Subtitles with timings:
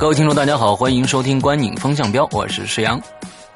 [0.00, 2.98] 各位听众，大家好，欢迎收听《观影风向标》，我是石阳，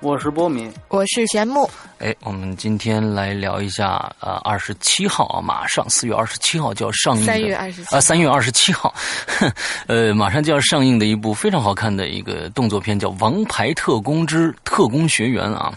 [0.01, 1.67] 我是波米，我是玄木。
[2.01, 8.95] 哎，我们今天来聊一下，呃，二十七号啊，马上四月二十七号就要上映的，三月二十七啊，三月二十七号，
[9.89, 15.73] 呃，马上就要上映的一部非常好看的一个动作片，叫《王牌特工之特工学员》啊，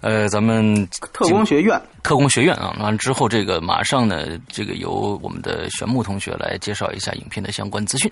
[0.00, 8.10] 呃，咱们特工学院，特工学院啊，完了之后，这个马上呢，这个由我们的玄木同学来介绍一下影片的相关资讯。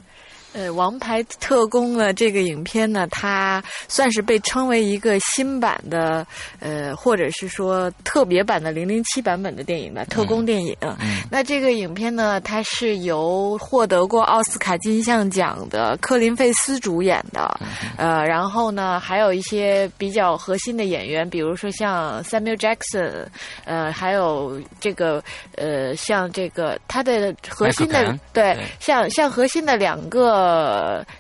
[0.55, 6.25] 呃，《王牌特工》呢，这个影片呢，它算是被称为一个新版的，
[6.61, 10.75] 呃，或者是说特别版的零零七版本的电影吧，特工电影。
[10.81, 10.95] 嗯
[11.31, 17.59] 那这个影片呢，它是由获得过奥斯卡金像奖的科林费斯主演的，
[17.97, 23.27] 呃，然后呢，还有一些比较核心的演员，比如说像 Samuel Jackson，
[23.65, 25.21] 呃，还有这个
[25.57, 30.44] 呃，像这个他的核心的对，像像核心的两个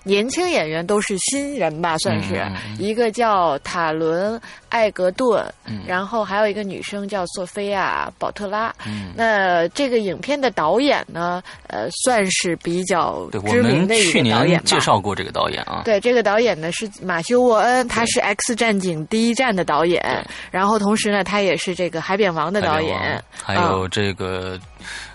[0.02, 8.74] 年轻演员都是新人吧，算是、嗯嗯嗯一个叫塔伦艾格顿，嗯然后还有一个女生叫索菲亚保特拉。
[8.86, 14.64] 嗯，那这个影片的导演呢，呃，算是比较对，我知名们的一去年个导演吧。
[14.66, 20.02] 介绍过这个导演啊，对，这个导演呢是马修·沃恩，他是《X 战警：第一站》的导演，
[20.50, 23.22] 然后同时呢，他也是这个《海扁王》的导演。
[23.42, 24.58] 还有这个。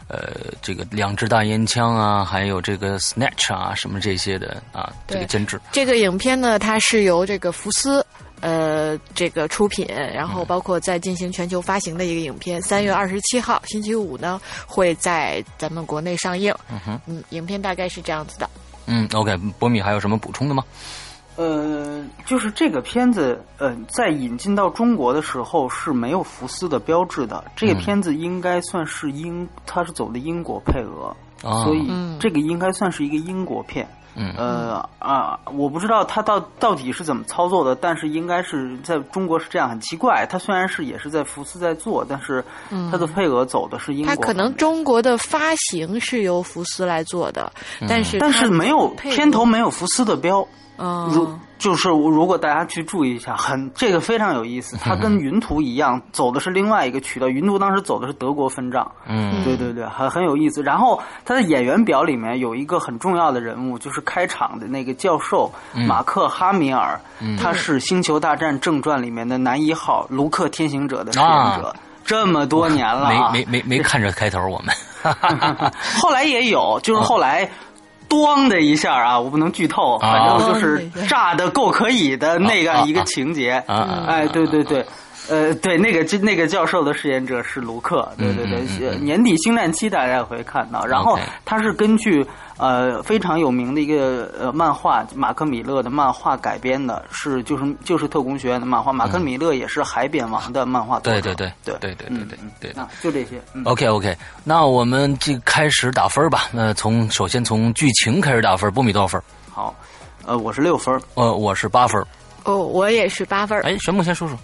[0.09, 8.05] 呃，这个两支大烟枪啊，还有这个 Snatch 啊，什么这些的啊，这个监制，这个影片呢，它是由这个福斯。
[8.41, 16.55] 呃，这个出品，然后包括在进行全球发行的一个影片，三月二十七号星期五呢会在咱们国内上映。
[16.71, 18.49] 嗯哼，嗯，影片大概是这样子的。
[18.85, 20.63] 嗯，OK，波米还有什么补充的吗？
[21.39, 27.41] 呃，就是这个片子，呃，在引进到中国的时候是没有福斯的标志的。
[27.55, 33.87] 这个嗯片子应该算是英，它是走的英国配额，啊，所以嗯这个应该算是一个英国片。
[34.15, 40.27] 嗯呃啊，我不知道它到到底是怎么操作的，但是应该是在中国是这样，很奇怪。
[40.29, 42.43] 它虽然是也是在福斯在做，但是
[42.91, 44.13] 它的配额走的是英国。
[44.13, 47.49] 它可能中国的发行是由福斯来做的，
[47.87, 50.45] 但是但是没有片头没有福斯的标。
[51.13, 54.77] 如嗯就是如果大家去注意一下，很这个非常有意思。
[54.77, 57.27] 它跟 云图一样，走的是另外一个渠道。
[57.27, 60.63] 云图当时走的是德国分账，嗯对对对，很很有意思。
[60.63, 65.51] 然后他的演员表里面有一个很重要的人物，就是开场的那个教授
[65.85, 66.97] 马克哈米尔，
[67.37, 71.67] 他是《星球大战正传》里面的男一号卢克天行者的饰演者。
[71.67, 71.75] 啊
[72.05, 74.73] 这么多年了啊，没没没没看着开头，我们
[76.01, 77.47] 后来也有，就是后来。
[78.09, 83.51] 咣的一下啊，我不能剧透，反正就是炸的够可以的那个一个情节。
[83.67, 84.85] 啊啊哎，对对对，
[85.29, 90.85] 呃，对，那个那个教授的饰演者是卢克，对对对，嗯嗯嗯年底星战期大家也会看到。
[90.85, 92.25] 然后他是根据
[92.59, 98.93] 呃非常有名的一个呃漫画马克米勒的漫画改编的，是就是就是特工学院的漫画。
[98.93, 100.99] 马克米勒也是海扁王的漫画。
[100.99, 103.41] 对对对对对对对对对啊，就这些。
[103.53, 106.49] 嗯 OK OK，那我们就开始打分吧。
[106.51, 109.21] 那从首先从剧情开始打分，波米多少分？
[109.51, 109.73] 好，
[110.25, 111.01] 呃，我是六分。
[111.15, 112.05] 呃，我是八分。
[112.49, 113.61] 哦，我也是八分儿。
[113.61, 114.35] 哎，玄木先说说。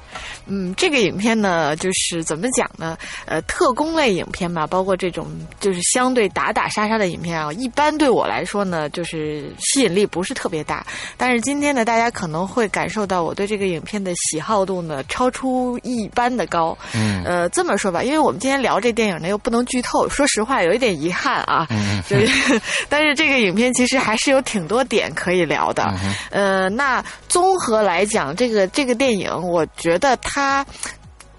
[0.45, 2.95] 嗯，这个影片呢，就是怎么讲呢？
[3.25, 5.27] 呃，特工类影片吧，包括这种
[5.59, 10.85] 就是相对打打杀杀的影片啊，一般对我来说呢，就是吸引力不是特别大。
[11.17, 16.77] 但是今天呢，大家可能会感受到我对这个影片的喜好度呢，超出一般的高。
[16.93, 21.65] 嗯呃，这么说吧，因为我们今天聊这电影呢，又不能剧透，说实话有一点遗憾啊。
[21.71, 25.91] 嗯 就是，但是这个影片其实还是有挺多点可以聊的。
[26.29, 30.65] 呃，那综合来讲，这个这个电影，我觉得它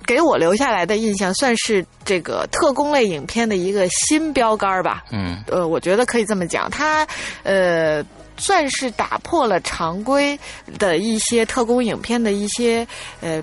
[0.06, 5.02] 给我留下来的印象，算是这个特工类影片的一个新标杆儿吧。
[5.10, 7.04] 嗯呃，我觉得可以这么讲，它
[7.42, 8.02] 呃。
[8.38, 10.38] 算是打破了常规
[10.78, 12.86] 的一些特工影片的一些
[13.22, 13.42] 呃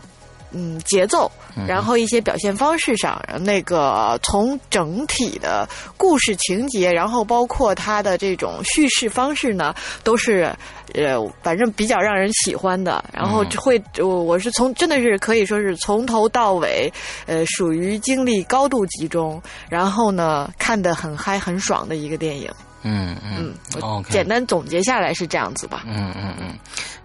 [0.54, 1.30] 嗯节奏，
[1.68, 5.68] 然后一些表现方式上，那个从整体的
[5.98, 9.74] 故事情节，然后包括它的这种叙事方式呢，
[10.04, 10.56] 都是
[10.94, 13.04] 呃反正比较让人喜欢的。
[13.14, 16.92] 然后会我我是从真的是可以说是从头到尾，
[17.26, 22.50] 呃属于精力高度集中，然后呢看得很嗨很爽的一个电影。
[22.84, 25.84] 嗯嗯，OK，简单总结下来是这样子吧。
[25.88, 26.58] 嗯嗯嗯，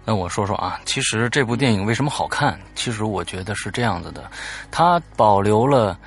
[0.03, 2.59] 那我说说啊，其实这部电影为什么好看？
[2.75, 4.29] 其实我觉得是这样子的，
[4.69, 5.97] 它保留了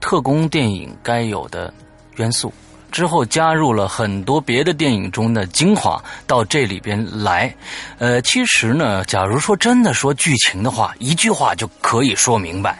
[0.00, 1.72] 特工电影该有的
[2.16, 2.52] 元素，
[2.90, 7.54] 之后加入了很多别的电影中的精华到这里边来。
[7.98, 12.78] 呃，其实呢，假如说真的说剧情的话，一句话就可以说明白，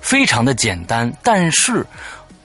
[0.00, 1.86] 非常的简单，但是。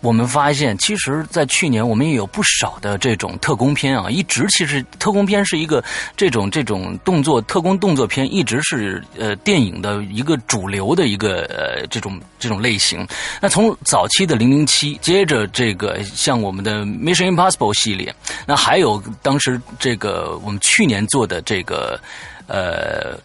[0.06, 5.84] 我们发现，其实，在去年我们也有不少的这种特工片啊，一直其实特工片是一个
[6.16, 13.06] 这种这种动作特工动作片，一直是呃电影的一个主流的一个呃这种这种类型。
[13.42, 18.14] 那从早期的零零七，接着这个像我们的 Mission Impossible 系列，
[18.46, 22.00] 那还有当时这个我们去年做的这个
[22.46, 23.18] 呃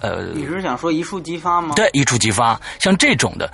[0.00, 1.74] 呃，你是想说一触即发吗？
[1.74, 3.50] 对，一触即发，像这种的。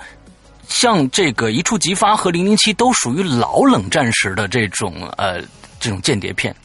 [0.67, 5.41] 像这个一触即发和零零七都属于老冷战时的这种呃
[5.79, 6.55] 这种间谍片，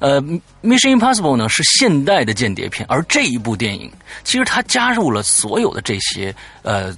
[0.00, 0.20] 呃
[0.62, 3.90] ，Mission Impossible 呢是现代的间谍片，而这一部电影
[4.24, 6.96] 其实它加入了所有的这些呃。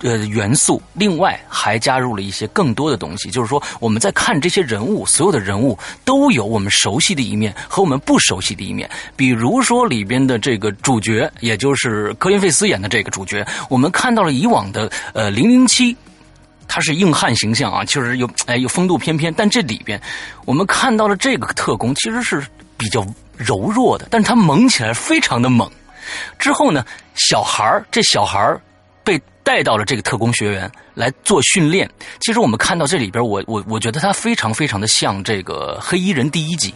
[0.00, 8.88] 呃，元素，另外还加入了一些更多的东西，就是说我们在看这些人物，所有的人物都有我们熟悉的一面和我们不熟悉的一面。
[9.16, 15.96] 比如说里边的这个主角，也就是科林费斯演的这个主角，我们看到了以往的呃零零七，
[16.68, 20.00] 他是硬汉形象啊，确实有哎有风度翩翩，但这里边
[20.44, 22.46] 我们看到了这个特工其实是
[22.76, 23.04] 比较
[23.36, 25.68] 柔弱的，但是他猛起来非常的猛。
[26.38, 26.84] 之后呢，
[27.16, 28.56] 小孩这小孩
[29.02, 29.20] 被。
[29.48, 31.90] 带到了这个特工学员来做训练。
[32.20, 36.74] 其实我们看到这里边，我我我觉得他非常非常的像这个黑衣人第一集，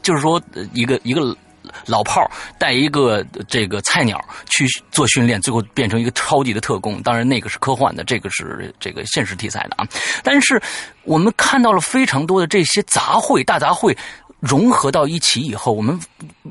[0.00, 0.40] 就是说
[0.72, 1.36] 一个一个
[1.84, 2.26] 老炮
[2.58, 4.18] 带一个这个菜鸟
[4.48, 7.02] 去做训练，最后变成一个超级的特工。
[7.02, 9.86] 当然那个是科幻的，这个是这个现实题材的啊。
[10.22, 10.58] 但是
[11.02, 13.94] 我们看到了非常多的这些杂烩大杂烩
[14.40, 16.00] 融合到一起以后，我们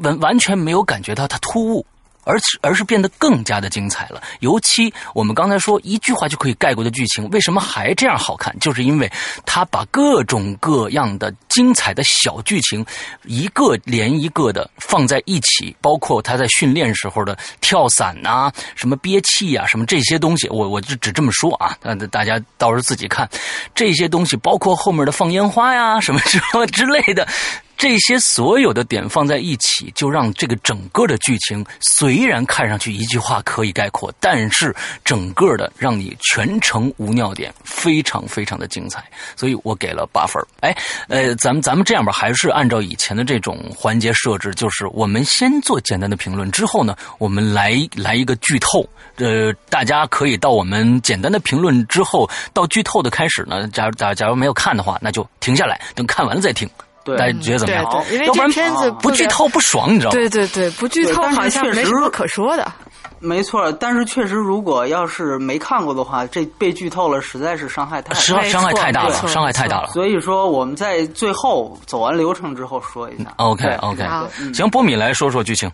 [0.04, 1.84] 完完全没有感觉到它突兀。
[2.26, 4.22] 而而是变得更加的精彩了。
[4.42, 8.54] 尤其我们刚才说一句话就可以概括的剧情，为什么还这样好看？
[8.60, 9.10] 就是因为
[9.46, 12.86] 他把各种各样的精彩的小剧情
[13.24, 23.30] 一个连一个的放在一起，包括他在训练时候的跳伞呐、什么憋气呀、什么这些东西，我我就只这么说啊，那大家到时候自己看
[23.74, 27.28] 这些东西，包括后面的放烟花呀、什么什么之类的。
[27.78, 39.04] 这些所有的点放在一起，就让这个整个的剧情虽然看上去一句话可以概括，但是整个的让你全程无尿点，非常非常的精彩。
[39.36, 40.42] 所以我给了八分。
[40.62, 40.76] 哎，
[41.10, 48.88] 呃，咱们咱们这样吧，还是按照以前的这种环节设置，就是我们先做简单的评论，之后呢，我们来来一个剧透。
[49.18, 56.70] 呃，大家可以到我们简单的评论之后，到剧透的开始呢，假假假如没有看的话，那就停下来，等看完了再听。
[57.06, 57.86] 大家觉得怎么样？
[58.12, 60.16] 因为这片子不剧透不爽，你知道吗？
[60.16, 62.72] 对对对，不剧透好像没什么可说的。
[63.20, 69.90] 没错，但是确实，如果要是没看过的话，这被剧透了，实在是伤害太伤伤害太大了，伤害太大了。
[69.94, 73.34] 所以说，我们在最后走完流程之后说一下。
[73.38, 74.04] OK OK，
[74.54, 75.72] 行，波米来说说剧情。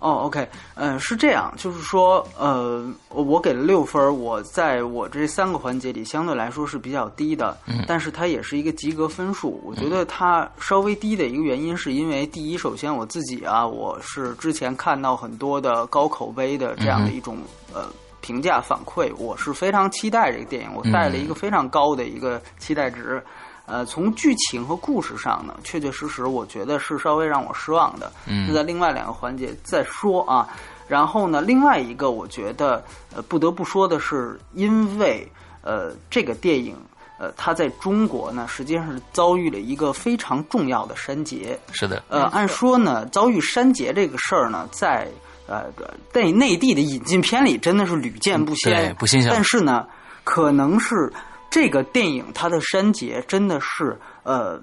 [0.00, 9.60] 哦，OK，嗯，是这样，就是说，呃，我给了六分，我在我这三个环节里相对来说是比较低的，嗯，但是它也是一个及格分数。
[9.64, 17.38] 我觉得它稍微低的一个原因，是因为第一，首先我自己啊，我是之前看到很多的高口碑的这样的一种
[17.74, 17.86] 呃
[18.20, 23.22] 评价反馈，我是非常期待这个电影，我带了一个非常高的一个期待值。
[23.68, 28.10] 呃，从剧情和故事上呢，确确实实，我觉得是稍微让我失望的。
[28.26, 30.48] 嗯，在另外两个环节再说啊。
[30.88, 32.82] 然后呢，另外一个我觉得
[33.14, 36.74] 呃不得不说的是，因为呃这个电影
[37.18, 41.60] 呃它在中国呢实际上是遭遇了一个非常重要的删节。
[41.72, 42.02] 是的。
[42.08, 45.06] 呃，按说呢，遭遇删节这个事儿呢，在
[45.46, 45.66] 呃
[46.10, 49.30] 在内地的引进片里真的是屡见不鲜，不新鲜。
[49.30, 49.86] 但是呢，
[50.24, 51.12] 可能是。
[51.50, 54.60] 这个电影它的删节真的是呃，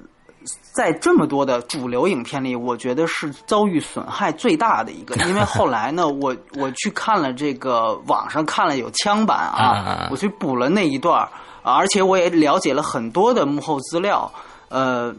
[0.72, 5.16] 在这么多的主流影片里，我觉得是遭遇损害最大的一个。
[5.28, 11.28] 因为后来呢，我我去看了这个网上看了有枪版啊，我去补了那一段
[11.64, 14.32] 而且我也了解了很多的幕后资料。
[14.70, 15.14] 呃，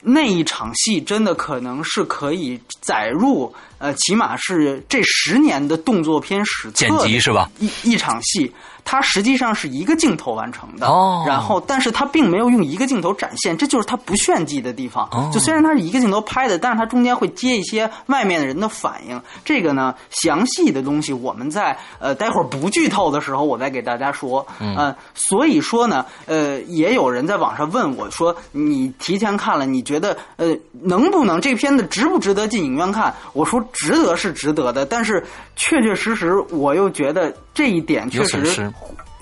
[0.00, 3.54] 那一场戏真的可能是可以载入。
[3.84, 7.50] 呃，起码是这十年的动作片史剪册辑是吧？
[7.58, 8.50] 一一场戏，
[8.82, 10.86] 它实际上是一个镜头完成的。
[10.86, 15.06] 哦然后，但是它并没有用一个镜头展现，这就是它不炫技的地方。
[15.12, 19.20] 哦就虽然它是一个镜头拍的，但是它中间会接一些外面的人的反应。
[19.44, 24.46] 这个呢，详细的东西我们在呃待会儿不剧透的时候，我再给大家说。
[24.60, 33.14] 嗯呃，所以说呢，呃，也有人在网上问我说，你提前看了，你觉得呃能不能这片子值不值得进影院看？
[33.34, 35.22] 我说值得是值得的，但是
[35.54, 38.72] 确确实实我又觉得这一点确实有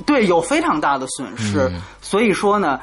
[0.07, 1.69] 对有非常大的损失。
[1.75, 2.79] 嗯所以说呢。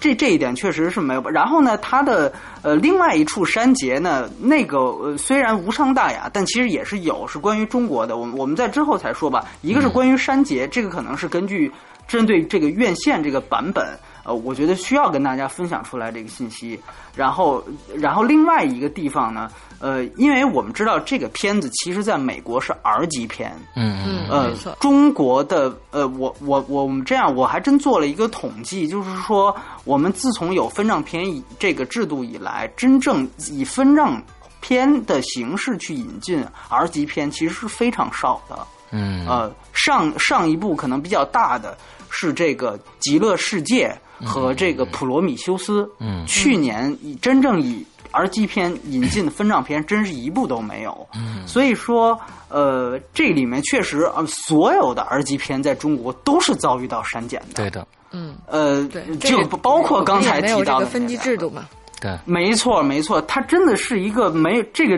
[0.00, 9.44] 这这一点确实是没有，然后呢，它的呃另外一处删节呢，那个呃虽然无伤大雅，但其实也是有是关于中国的，我们我们在之后才说吧。
[9.60, 11.70] 一个是关于删节，这个可能是根据
[12.08, 13.86] 针对这个院线这个版本，
[14.24, 16.78] 呃，我觉得需要跟大家分享出来这个信息。
[17.14, 17.62] 然后，
[17.94, 29.54] 然后另外一个地方呢，呃，因为我们知道这个片子其实在美国是 R 级片，嗯嗯嗯，呃，，中国的呃，我我我们这样，我还真做了一个统计，就是说，
[29.84, 34.20] 我们自从有分账片以这个制度以来，真正以分账
[34.60, 38.58] 片的形式去引进 R 级片，其实是非常少的。
[38.90, 41.76] 嗯呃，上上一部可能比较大的
[42.10, 43.88] 是这个《极乐世界》
[44.22, 45.82] 和这个《普罗米修斯》。
[45.98, 46.24] 嗯。
[46.26, 51.06] 去年以真正以 R 级片引进的分账片，真是一部都没有。
[51.14, 51.46] 嗯。
[51.46, 52.18] 所以说，
[52.48, 57.54] 呃，这里面确实呃，所有的 R 级片在中国都是遭遇到删减的。
[57.54, 61.64] 对的，嗯，呃对，，就包括刚才提到的分级制度嘛，
[62.00, 64.96] 对，没错，没错，它真的是一个没这个，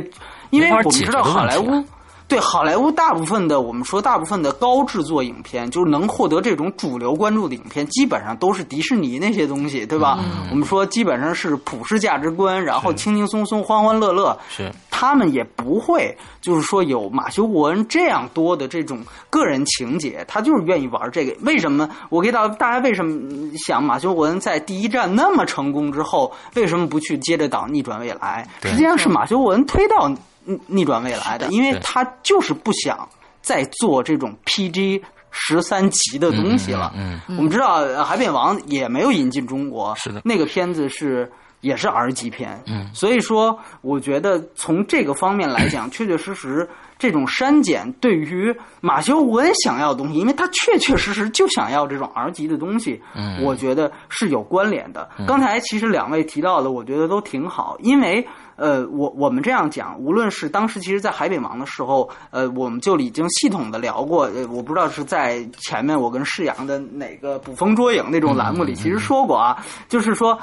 [0.50, 1.82] 因为我们知道好莱坞
[2.28, 10.18] 对好莱坞大部分的我们说大部分的高制作影片，就是能获得这种主流关注的影片，基本上都是迪士尼那些东西，对吧？
[10.20, 18.98] 嗯我们说基本上是普世价值观，然后轻轻松松、欢欢乐乐，是他们也不会就是说有马修·沃恩这样多的这种
[19.30, 21.36] 个人情节，他就是愿意玩这个。
[21.42, 21.88] 为什么？
[22.08, 28.48] 我给大大家为什么想马修·沃恩在第一站那么成功之后，为什么不去接着导《逆转未来》？
[28.68, 30.08] 实际上是马修·沃恩推到
[30.46, 33.06] 《逆逆转未来》的，因为他就是不想
[33.42, 36.92] 再做这种 PG 十三级的东西了。
[36.96, 37.20] 嗯。
[37.36, 40.22] 我们知道呃《海扁王》也没有引进中国，是的。
[40.24, 41.30] 那个片子是
[41.66, 46.68] 也是 R 级片，嗯所以说我觉得从这个方面来讲， 确确实实
[46.98, 55.08] 这种删减对于马修·伯恩想要的东西，因为他确确实实就想要这种 R 级的东西，嗯我觉得是有关联的。
[55.26, 58.26] 刚才其实两位提到的，我觉得都挺好，因为。
[58.58, 64.24] 呃，我我们这样讲，无论是当时其实，在海北王的时候，呃，我们就已经系统的聊过。
[64.34, 70.38] 呃，我不知道是在前面我跟世阳的哪个捕风捉影那种栏目里，其实说过啊，就是说，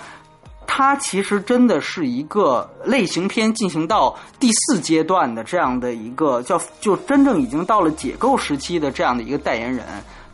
[0.68, 9.86] 它其实真的是一个类型片进行到第四阶段的这样的一个叫，就真正已经到了解构时期的这样的一个代言人。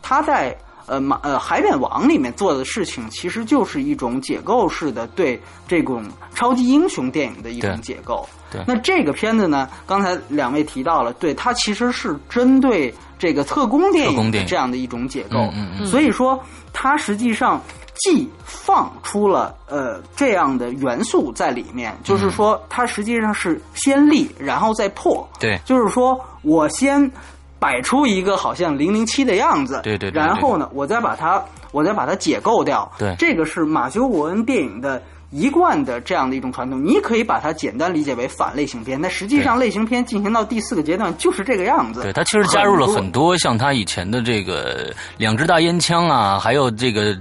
[0.02, 0.56] 他在
[0.86, 8.28] 呃马呃海扁王里面做的事情，其实就是一种解构式的对这种超级英雄电影的一种解构。
[8.50, 15.38] 对那这个片子呢，刚才两位提到了，对它其实是针对这个特工电影这样的一种解构。
[15.38, 17.62] 嗯嗯嗯所以说，它实际上
[18.00, 25.28] 既放出了呃这样的元素在里面，就是说它实际上是先立，然后再破。
[25.38, 27.10] 对就是说我先
[27.58, 31.42] 摆出一个好像零零七的样子，对对然后呢，我再把它
[31.72, 32.90] 我再把它解构掉。
[32.98, 35.02] 对这个是马修·沃恩电影的。
[35.30, 42.02] 一贯的这样的一种传统，你可以把它简单理解为反类型片，但实际上类型片进行到第四个阶段就是这个样子。
[42.02, 47.16] 对，它其实加入了很多像他以前的这个两只大烟枪啊，还有这个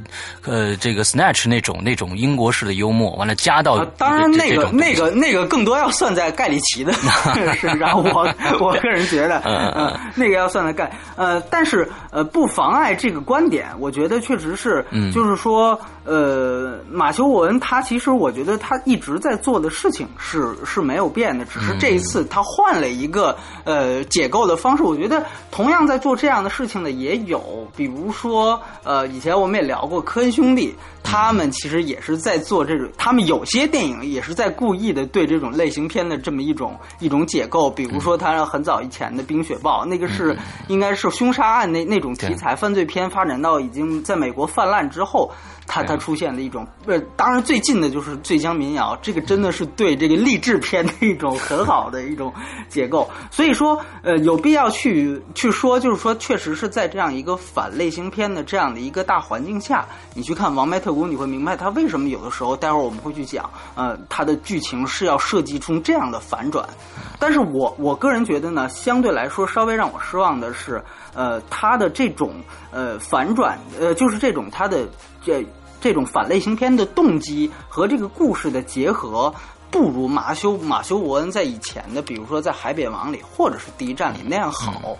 [0.45, 6.91] 呃这个 Snatch 那种那种英国式的幽默，完了加到啊，当然，那个那个那个更多要算在盖里奇的
[7.53, 8.27] 是，然后我
[8.59, 9.87] 我个人觉得，嗯嗯。
[9.87, 15.11] 呃，那个要算在盖，呃，但是呃，不妨碍这个观点，我觉得确实是，嗯。
[15.11, 24.81] 就是说，呃，马修·文他其实我觉得他一直在做的事情是是没有变的，只是这一次他换了一个呃解构的方式。
[24.81, 40.37] 我觉得同样在做这样的事情的也有，比如说呃，以前我们也聊过科恩兄弟，他们其实也是在做这种，他们有些电影也是在故意的对这种类型片的这么一种一种解构，比如说他很早以前的《冰雪暴》，那个是
[40.67, 45.29] 应该是凶杀案那那种题材犯罪片发展到已经在美国泛滥之后。
[45.71, 52.33] 它它出现的一种，呃，当然最近的的就是《醉江民谣》，这个真的是对这个励志片的一种很好的一种
[52.67, 53.09] 解构。
[53.31, 66.67] 所以说，呃，有必要去去说，就是说，确实是在这样一个反类型片的这样的一个大环境下，你去看《王麦特工》，你会明白他为什么有的时候，待会儿我们会去讲，呃，他的剧情是要设计出这样的反转。
[67.19, 72.34] 但是我我个人觉得呢，相对来说稍微让我失望的是，呃，他的这种
[72.72, 74.88] 呃反转，呃，就是这种他的
[75.24, 75.46] 这
[75.81, 79.34] 这种反类型片的动机和这个故事的结合，
[79.69, 84.98] 不如马修马修伯恩在以前的，比如说在《海扁王》里或者是《第一站》里那样好。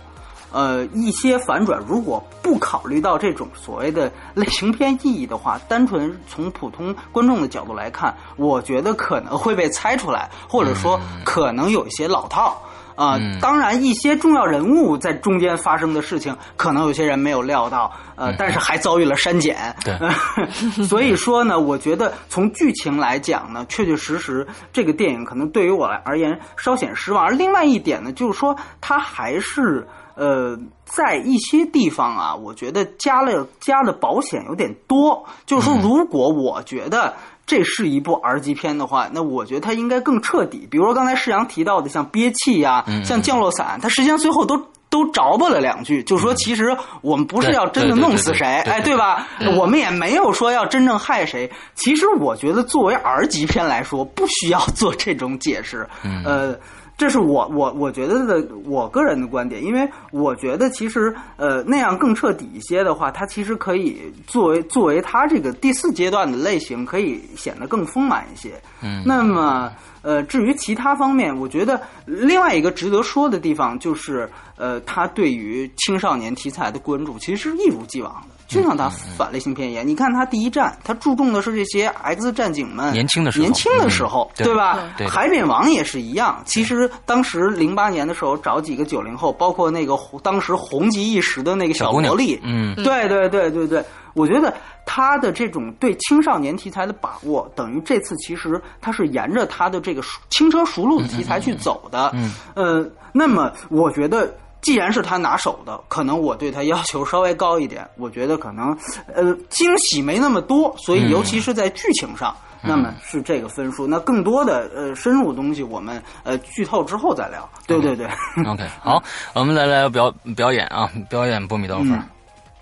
[0.52, 12.60] 呃，一些反转如果不考虑到这种所谓的类型片意义的话，单纯从普通观众的角度来看，我觉得可能会被猜出来，或者说可能有一些老套。
[12.96, 19.74] 啊、当然，一些重要人物在中间发生的事情，可能有些人没有料到，呃，但是还遭遇了删减。
[19.82, 19.96] 对
[20.84, 27.24] 所以说呢，我觉得从剧情来讲呢，确确实实这个电影可能对于我来而言稍显失望。
[27.24, 29.88] 而另外一点呢，就是说它还是
[30.20, 35.24] 呃，在一些地方啊，我觉得加了加的保险有点多。
[35.46, 37.14] 就是说，如果我觉得。
[37.46, 40.68] 这是一部 R 级片的话，那我觉得它应该更彻底。
[40.70, 44.56] 比如说刚才世阳提到的，像憋气呀、像降落伞，它实际上最后都
[44.88, 49.26] 都着吧了两句，就说其实我们不是要真的弄死谁，哎，对吧？
[49.58, 51.50] 我们也没有说要真正害谁。
[51.74, 55.88] 其实我觉得作为 R 级片来说，不需要做这种解释。
[56.24, 56.56] 呃。
[57.00, 68.52] 这是我我我觉得的我个人的观点，因为我觉得其实呃那样更彻底一些的话，它其实可以作为作为它这个第四阶段的类型，可以显得更丰满一些。
[68.82, 74.28] 嗯，那么呃至于其他方面，我觉得另外一个值得说的地方就是
[74.58, 78.34] 呃它对于青少年题材的关注其实是一如既往的。
[78.50, 84.92] 就像他反类型片一样，你看他第一站，他注重的是这些 X 战警们年轻的时候，年轻的时候，嗯对吧？
[84.98, 86.42] 对海扁王也是一样。
[86.44, 94.52] 其实当时零八年的时候，找几个九零后，包括那个当时红极一时的那个小姑娘萝莉，嗯，对对对对对，我觉得
[94.84, 102.10] 他的这种对青少年题材的把握，等于这次其实他是沿着他的这个熟轻车熟路的题材去走的。
[102.14, 104.34] 嗯，呃，那么我觉得。
[104.62, 107.88] 既然是他拿手的，可能我对他要求稍微高一点。
[107.96, 108.76] 我觉得可能，
[109.14, 113.86] 呃，惊喜没那么多，所以尤其是在剧情上，那么是这个分数。
[113.86, 117.48] 那更多的呃深入的东西，我们呃剧透之后再聊。
[117.66, 118.06] 对对对
[118.46, 119.02] ，OK，好，
[119.34, 122.02] 我们来来表表演啊，表演波米多少分？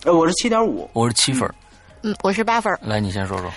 [0.04, 1.52] 呃，我是七点五，我是七分。
[2.02, 2.72] 嗯，我是八分。
[2.80, 3.50] 来，你先说说。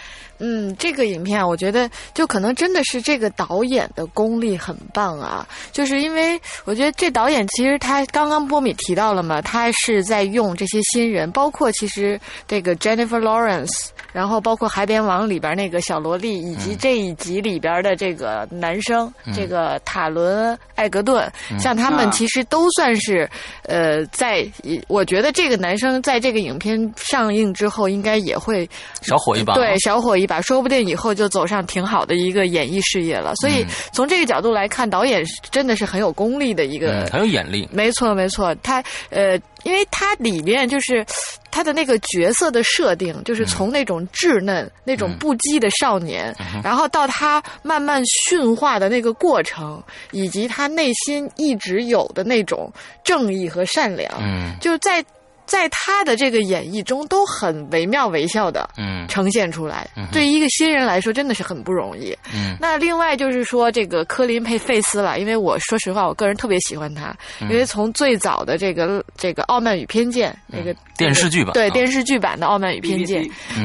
[0.44, 23.30] 嗯，这个影片我觉得就可能真的是这个导演的功力很棒啊，就是因为我觉得这导演其实他刚刚波米提到了嘛，他是在用这些新人，包括其实这个 Jennifer Lawrence，然后包括《海边王》里边那个小萝莉，以及这一集里边的这个男生，这个塔伦·艾格顿，像他们其实都算是
[23.64, 24.46] 呃，在
[24.88, 28.70] 我觉得这个男生在这个影片上映之后，应该也会
[29.02, 33.34] 小火一把，对，小火一把，说不定以后就走上挺好的一个演艺事业了。
[33.36, 37.68] 所以从这个角度来看，导演真的是很有功力的一个，嗯很有眼力。
[37.72, 41.06] 没错，没错，他呃，因为他里面就是
[41.50, 52.72] 他的那个角色的设定，就是从那种稚嫩、那种不羁的少年，然后到他慢慢驯化的那个过程，以及他内心一直有的那种
[53.04, 54.56] 正义和善良，嗯。
[54.60, 55.04] 就在。
[55.52, 59.06] 在他的这个演绎中都很惟妙惟肖的嗯。
[59.10, 62.18] 呈现出来，对于一个新人来说真的是很不容易。
[62.34, 62.56] 嗯。
[62.62, 71.54] 那另外就是说这个科林佩费斯了，因为我说实话，我个人特别喜欢他，因为从最早的这个这个《傲慢与偏见》那个电视剧版啊。
[71.54, 73.22] 对电视剧版的《傲慢与偏见》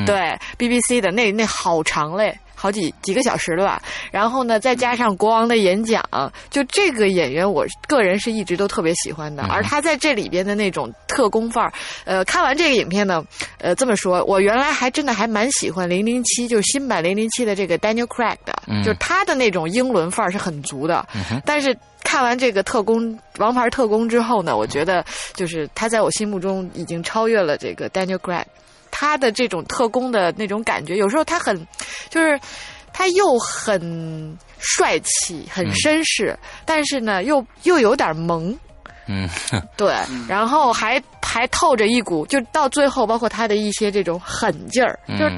[0.07, 2.37] 对 BBC 的那那好长嘞。
[2.67, 6.03] 好几几个小时了吧，然后呢，再加上国王的演讲，
[6.51, 9.45] 就这个演员，我个人是一直都特别喜欢的。
[9.45, 11.73] 而他在这里边的那种特工范儿，
[12.05, 13.25] 呃，看完这个影片呢，
[13.59, 21.07] 呃，这么说，我原来还真的还蛮喜欢零零七，就是新版零零七的这个 Daniel Craig 的，嗯就是他的那种英伦范儿是很足的。
[21.45, 28.45] 但是看完这个特工王牌特工之后呢，我觉得就是他在我心目中已经超越了这个 Daniel Craig。
[28.99, 31.55] 他的这种特工的那种感觉，有时候他很，
[32.09, 32.41] 就是
[32.95, 38.59] 他又很帅气、很绅士，但是呢，又又有点萌。
[39.07, 39.29] 嗯。
[39.77, 39.95] 对，
[40.27, 45.29] 然后还还透着一股，就到最后，包括他的一些这种狠劲儿，就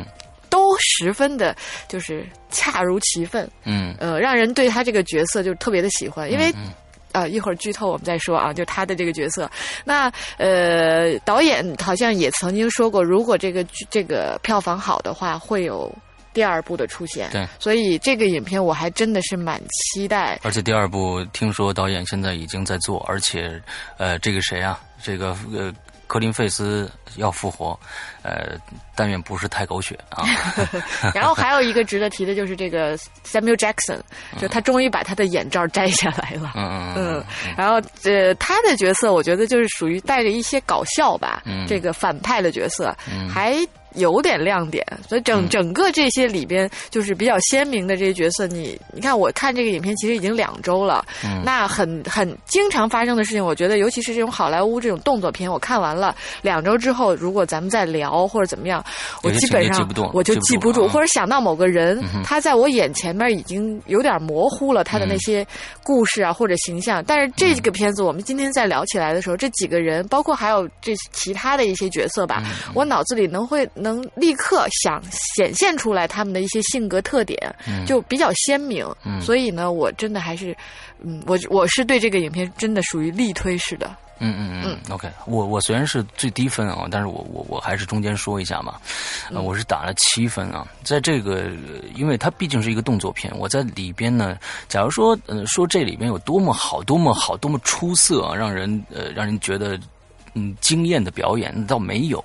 [0.49, 1.57] 都十分的，
[1.89, 3.93] 就是恰如其分，嗯。
[3.99, 6.55] 呃，让人对他这个角色就特别的喜欢，因为。
[7.13, 9.51] 嗯啊、一会儿剧透我们再说啊，就他的这个角色。
[9.85, 15.93] 那呃，导演好像也曾经说过，如果这个剧这个票房好的话，会有
[16.33, 17.31] 第二部的出现。
[17.31, 20.39] 对，所以这个影片我还真的是蛮期待。
[20.43, 23.61] 而且第二部听说导演现在已经在做，而且，
[23.97, 24.79] 呃，这个谁啊？
[25.03, 25.73] 这个呃。
[26.09, 27.79] 科林费斯要复活，
[28.23, 28.59] 呃，
[28.97, 30.25] 但愿不是太狗血啊。
[31.15, 34.01] 然后还有一个值得提的就是这个 Samuel Jackson，
[34.37, 36.55] 就他终于把他的眼罩摘下来了。
[36.57, 37.25] 嗯嗯嗯。
[37.57, 42.93] 然后呃，他的角色我觉得就是属于带着一些搞笑吧，这个反派的角色
[43.33, 43.57] 还。
[43.95, 48.47] 有点亮点，所以整整个这些里边就是比较鲜明的这些角色。
[48.47, 51.05] 你你看，我看这个影片其实已经两周了，
[51.45, 58.85] 那很很经常发生的事情，我觉得尤其是这种好莱坞这种动作片，我看完了两周之后，如果咱们再聊或者怎么样，
[59.23, 65.47] 我基本上我就记不住，或者想到某个人，他在我眼前面已经有点模糊了他的那些
[65.83, 67.03] 故事啊或者形象。
[67.05, 72.43] 但是这个片子我们今天在聊起来的时候，这几个人，包括还有这其他的一些角色吧，
[72.75, 73.67] 我脑子里能会。
[73.81, 75.03] 能立刻想
[75.37, 77.55] 显现出来他们的一些性格特点，
[77.87, 78.87] 就比较鲜明。
[79.21, 80.57] 所以呢，我真的还是，
[81.01, 83.91] 嗯，我我是对这个影片真的属于力推式的。
[84.21, 84.93] 嗯嗯嗯。
[84.93, 88.75] OK，我我虽然是最低分啊，但是我我我还是中间说一下嘛。
[89.33, 91.51] 我是打了七分啊，在这个，
[91.95, 94.37] 因为它毕竟是一个动作片，我在里边呢，
[94.69, 99.79] 假如说呃说这里边有多么好，多么好，多么出色啊，让人呃让人觉得。
[100.39, 102.25] 嗯，惊艳的表演倒没有，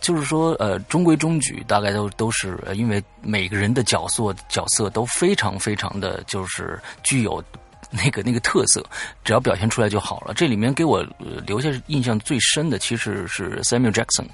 [0.00, 7.44] 就是说，呃，中规中矩，大概都都是因为每个人的角色角色都非常非常的就是具有
[7.90, 8.82] 那个那个特色，
[9.24, 10.32] 只要表现出来就好了。
[10.32, 11.04] 这里面给我
[11.46, 14.24] 留下印象最深的其实是 Samuel Jackson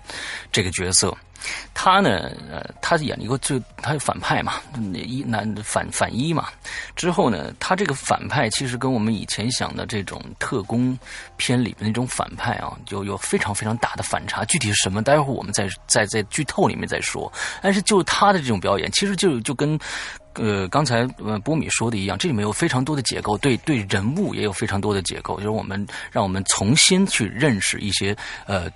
[0.53, 1.17] 这个角色。
[1.75, 4.55] 他呢，呃，他演了一个最，他反派嘛，
[4.95, 6.49] 一男反反一嘛。
[6.95, 10.99] 之后呢，他这个反派其实跟我们以前想的这种特工
[11.37, 14.45] 片里面那种反派啊，就有非常非常大的反差。
[14.47, 17.33] 具体是什么，待会儿我们再再在剧透里面再说。
[17.63, 19.79] 但是就他的这种表演，其实就就跟
[20.35, 28.71] 呃刚才呃波米说的一样，这里面有非常多的结构，对对人物也有非常多的结构，就是我们让我们重新去认识一些呃。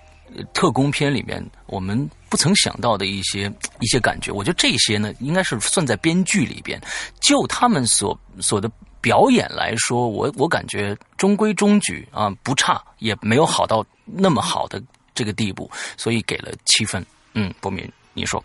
[0.52, 6.80] 特工片里面我们不曾想到的一些一些感觉，我觉得这些呢，应该是算在编剧里边。
[7.20, 14.82] 就他们所所的表演来说，我我感觉中规中矩啊，不差，也没有好到那么好的
[15.14, 17.04] 这个地步，所以给了七分。
[17.34, 18.42] 嗯，博敏，你说？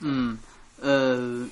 [0.00, 0.38] 嗯，
[0.80, 1.46] 呃，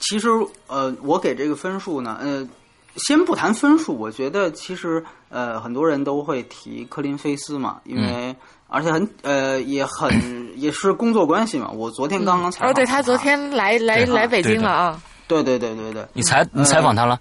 [0.00, 0.28] 其实
[0.66, 2.48] 呃，我给这个分数呢，呃。
[2.96, 8.34] 先不谈分数，我觉得其实呃很多人都会提科林菲斯嘛，因为
[8.68, 10.10] 而且很呃也很
[10.56, 11.70] 也是工作关系嘛。
[11.70, 17.18] 我昨天刚刚采访，哦，对他昨天来来来北京了啊，对对对对对，你采你采访他了？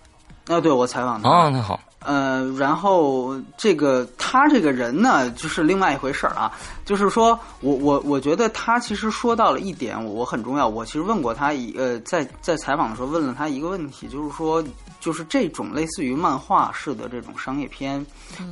[0.47, 1.29] 啊，对我采访他。
[1.29, 1.79] 哦，那好。
[2.05, 6.51] 呃，然后这个他这个人呢，就是另外一回事儿啊。
[6.85, 10.67] 就是说我我我觉得他其实说到了一点，我很重要。
[10.67, 14.63] 我其实问过他一呃，在在采访的时候问了他一个问题，就是说。
[15.01, 18.03] 就是这种类似于漫画式的这种商业片，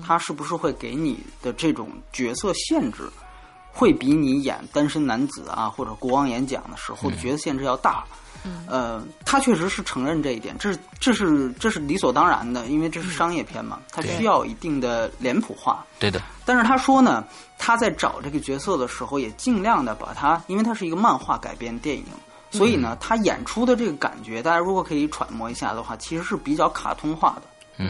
[0.05, 3.09] 它是不是会给你的这种角色限制，
[3.71, 8.03] 会比你演单身男子啊或者国王演讲的时候的角色限制要大？
[8.67, 15.85] 呃，他确实是承认这一点，这是这是这是理所当然的，因为这是商业片嘛，它需要一定的脸谱化。
[15.99, 16.21] 对的。
[16.45, 17.23] 但是他说呢，
[17.57, 22.05] 他在找这个角色的时候，也尽量的把他，因为它是一个漫画改编电影。
[22.51, 27.43] 所以呢，他演出的这个感觉，大家如果可以揣摩一下的话，其实是比较卡通化的。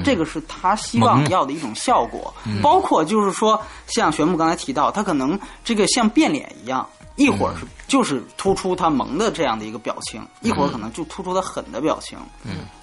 [0.06, 2.34] 这个是他希望要的一种效果。
[2.62, 12.18] 包括就是说，像玄牧刚才提到，他可能这个像变脸一样，一会儿是就是突出他萌的这样的一个表情，一会儿可能就突出他狠的表情，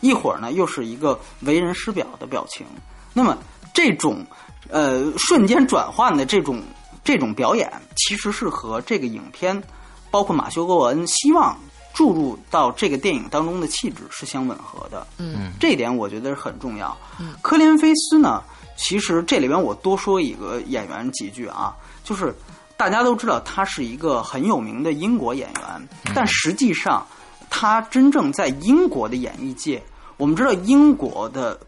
[0.00, 2.66] 一会儿呢又是一个为人师表的表情。
[3.12, 3.36] 那么
[3.74, 4.24] 这种
[4.68, 6.62] 呃瞬间转换的这种
[7.02, 9.62] 这种表演，其实是和这个影片，
[10.10, 11.58] 包括马修·戈恩希望。
[11.92, 16.96] 注入到这个电影当中的气质是相吻合的，嗯，这一点我觉得是很重要。
[17.42, 18.40] 科林菲斯呢，
[18.76, 22.32] 其实这里边我多说一个演员几句啊，就是
[22.80, 27.06] 大家都知道他是一个很有名的英国演员，但实际上
[27.50, 29.82] 他真正在英国的演艺界，
[30.16, 31.60] 我们知道英国的。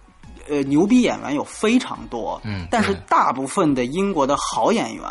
[0.49, 5.05] 呃，牛逼演员有非常多，嗯，但是大部分的英国的好演员，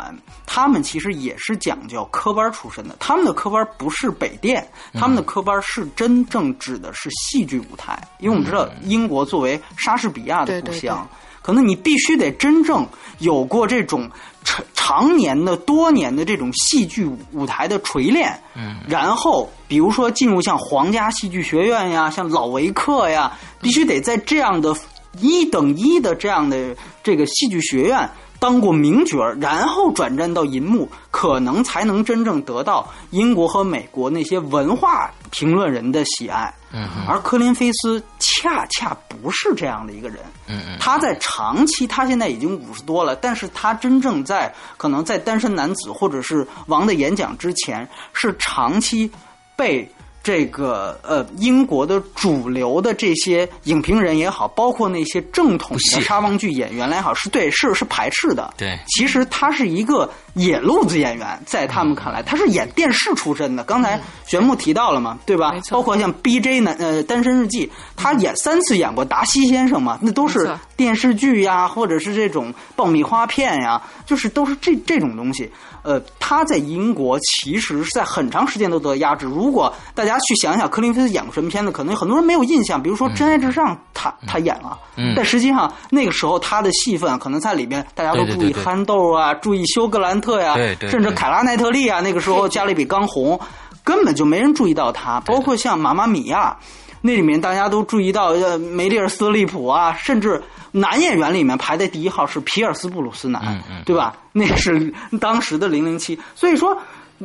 [0.44, 2.94] 他们其实也是讲究科班出身的。
[3.00, 7.98] 他们的科班不是北电，他们的科班是真正指的是戏剧舞台。
[8.18, 11.08] 因为我们知道，英国作为莎士比亚的故乡，
[11.42, 12.86] 可能你必须得真正
[13.18, 14.10] 有过这种
[14.44, 24.74] 长常年的、多年的这种戏剧舞台的锤炼，嗯，然后比如说进入像皇家戏剧学院呀、像老维克呀，必须得在这样的。
[25.20, 28.08] 一等一的这样的这个戏剧学院
[28.42, 36.52] 当过名角然后转战到银幕，可能才能真正得到英国和美国那些文化评论人的喜爱。
[36.72, 40.18] 嗯而科林菲斯恰恰不是这样的一个人。
[40.48, 49.08] 嗯嗯他在长期，他现在已经五十多了，但是他真正在可能在《单身男子》或者是《王的演讲》之前，是长期
[49.54, 49.88] 被
[50.22, 58.54] 这个呃英国的主流的这些影评人也好，包括那些正统的沙翁剧演员来好，是对是是排斥的。
[58.56, 63.62] 对其实它是一个野路子演员，在他们看来，他是演电视出身的。
[63.64, 65.52] 刚才玄牧提到了嘛，对吧？
[65.52, 65.60] 没？
[65.60, 65.76] 错。
[65.76, 67.66] 包括像 B J 男呃《单身日记》，
[67.96, 75.50] 他演三次演过达西先生嘛，那都是电视剧呀，或者是这种爆米花片呀，就是都是这这种东西。
[75.82, 79.26] 呃，他在英国其实是在很长时间都得到压制。
[79.26, 85.12] 如果大家去想想克林菲斯演过什么片子，可能很多人没有印象，比如说《真爱至上》他，他演了，嗯。
[85.16, 93.38] 但实际上那个时候他的戏份可能在里面，大家都注意憨豆啊，注意休格兰特呀、对对对甚至凯拉奈特利啊，那个时候加勒比刚红，
[93.84, 95.20] 根本就没人注意到他。
[95.20, 96.56] 包括像《妈妈米亚》，
[97.02, 104.14] 那里面大家都注意到呃梅丽尔·斯特利普啊，甚至男演员里面排在第一号是皮尔斯·布鲁斯南，嗯嗯对吧？
[104.32, 106.18] 那是当时的零零七。
[106.34, 106.74] 所以说，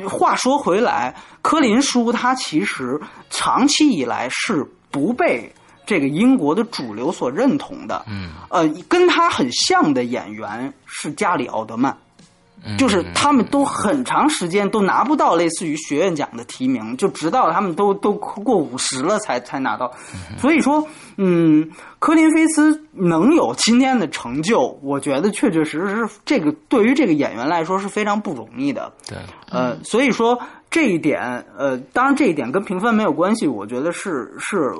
[0.06, 5.50] 话说回来，科林叔他其实长期以来是不被。
[5.86, 11.96] 这个英国的主流所认同的，嗯，呃，跟他很像的演员是加里奥德曼，嗯，
[12.76, 19.90] 就是他们都很长时间都拿不到类似于学院奖的提名，就直到他们都都过五十了才才拿到。
[20.38, 28.92] 所以说，嗯，科林菲斯能有今天的成就，我觉得确确实实是这个对于这个演员来说是非常不容易的。
[29.06, 29.18] 对，
[29.50, 30.38] 呃，所以说
[30.70, 34.70] 这一点，呃，当然这一点跟评分没有关系，我觉得是是，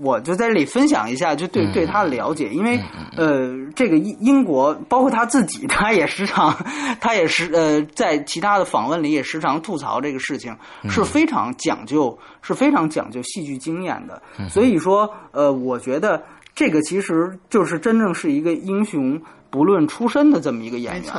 [0.00, 1.72] 我就在这里分享一下，就对嗯。
[1.72, 2.80] 对他的了解，因为
[3.16, 6.52] 呃，这个英英国包括他自己，他也时常，
[7.00, 10.90] 他也是呃，在其他的访问里也时常吐槽这个事情，嗯。
[10.90, 14.48] 是非常讲究，是非常讲究戏剧经验的，嗯。
[14.50, 16.20] 所以说，呃，我觉得
[16.56, 21.12] 这个其实就是真正是一个英雄不论出身的这么一个演员。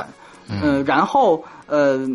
[0.62, 2.08] 呃，然后呃，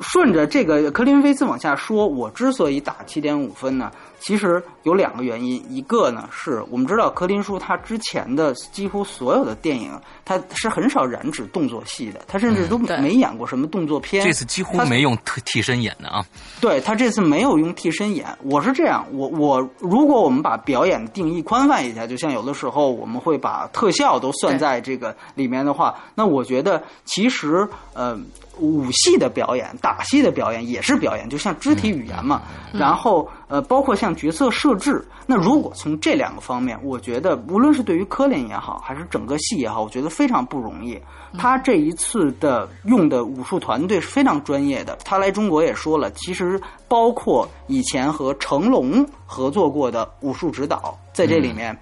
[0.00, 3.90] 顺着这个科林菲斯往下说，我之所以打七点五分呢，
[4.24, 5.62] 其实有两个原因。
[5.68, 9.92] 一个呢是我们知道柯林叔他之前的几乎所有的电影，
[10.24, 14.24] 他是很少染指动作戏的，他甚至都没演过什么动作片。
[14.24, 16.24] 这次几乎他没用替替身演的啊，
[16.58, 28.18] 对他这次没有用替身演，我是这样，我我如果我们把表演的定义宽泛一下，就像有的时候我们会把特效都算在这个里面的话，那我觉得其实呃
[28.58, 32.40] 武戏的表演、打戏的表演也是表演，就像肢体语言嘛。
[32.72, 40.98] 然后呃，包括像角色设置，那如果从这两个方面，我觉得无论是对于科林也好，还是整个戏也好，我觉得非常不容易。
[41.38, 44.96] 他这一次的用的武术团队是非常专业的。
[45.04, 51.76] 他来中国也说了，其实包括以前和成龙合作过的武术指导，在这里面。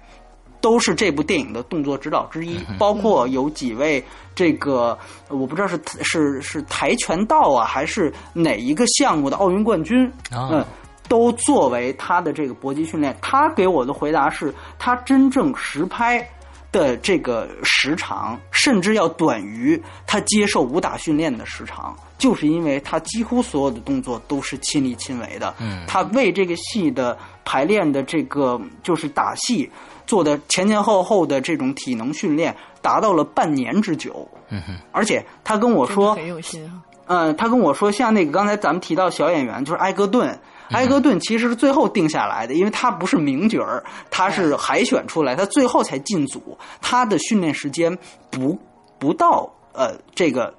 [0.61, 4.01] 都是这部电影的动作指导之一，包括有几位
[4.33, 4.97] 这个
[5.27, 10.65] 呃我不知道是是是跆拳道啊，还是哪一个项目的奥运冠军，啊嗯，
[11.07, 13.15] 都作为他的这个搏击训练。
[13.21, 16.27] 他给我的回答是，他真正实拍
[16.71, 25.53] 的这个时长，甚至要短于他接受武打训练的时长，就是因为他几乎所有的动作都是亲力亲为的。
[25.59, 29.69] 嗯他为这个戏的排练的这个就是打戏
[30.07, 34.27] 做的前前后后的这种体能训练，达到了半年之久。
[34.49, 36.81] 嗯哼，而且他跟我说，很有心啊。
[37.05, 40.39] 嗯，他跟我说，像那个刚才咱们提到小演员，就是埃格顿。
[40.69, 46.57] 埃格顿其实是最后定下来的，因为他不是名角儿，他是海选出来，他最后才进组。
[46.81, 47.95] 他的训练时间
[48.29, 48.57] 不
[48.97, 50.53] 不到呃这个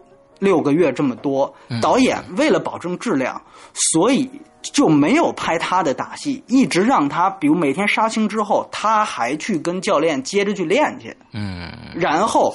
[0.45, 1.53] 六个月这么多。
[1.81, 3.41] 导演为了保证质量，
[3.73, 4.31] 所以
[4.63, 11.17] 就没有拍他的打戏，一直让他，比如每天杀青之后，他还去跟教练接着去练去。
[11.33, 12.55] 嗯，然后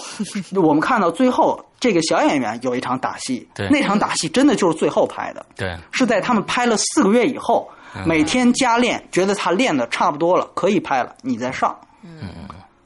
[0.54, 7.70] 我们看到最后，这个小演员有一场打戏，对那场打戏真的就是最后拍的，对，是在他们拍了四个月以后，
[8.06, 11.78] 每天加练，觉得他练的差不多了，可以拍了，你再上。
[12.04, 12.30] 嗯，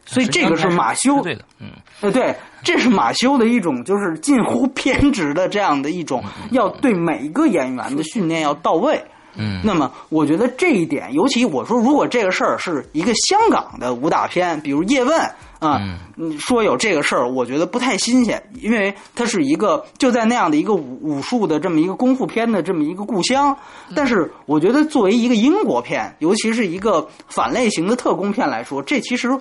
[0.05, 1.69] 所以这个是马修对的，嗯，
[2.01, 9.01] 呃，对，这是马修的一种就是近乎 偏执的这样的一种，要对每一个演员的训练要到位。
[9.35, 15.19] 嗯那么我觉得这一点，尤其我说，如果这个事儿是一个香港的武打片，比如叶问
[15.57, 15.81] 啊，
[16.17, 23.57] 嗯说有这个事儿，我觉得不太新鲜，因为它是一个就在那样的一个武武术的这么一个功夫片的这么一个故乡。
[23.95, 29.31] 但是我觉得作为一个英国片，尤其是一个反类型的特工片来说，这其实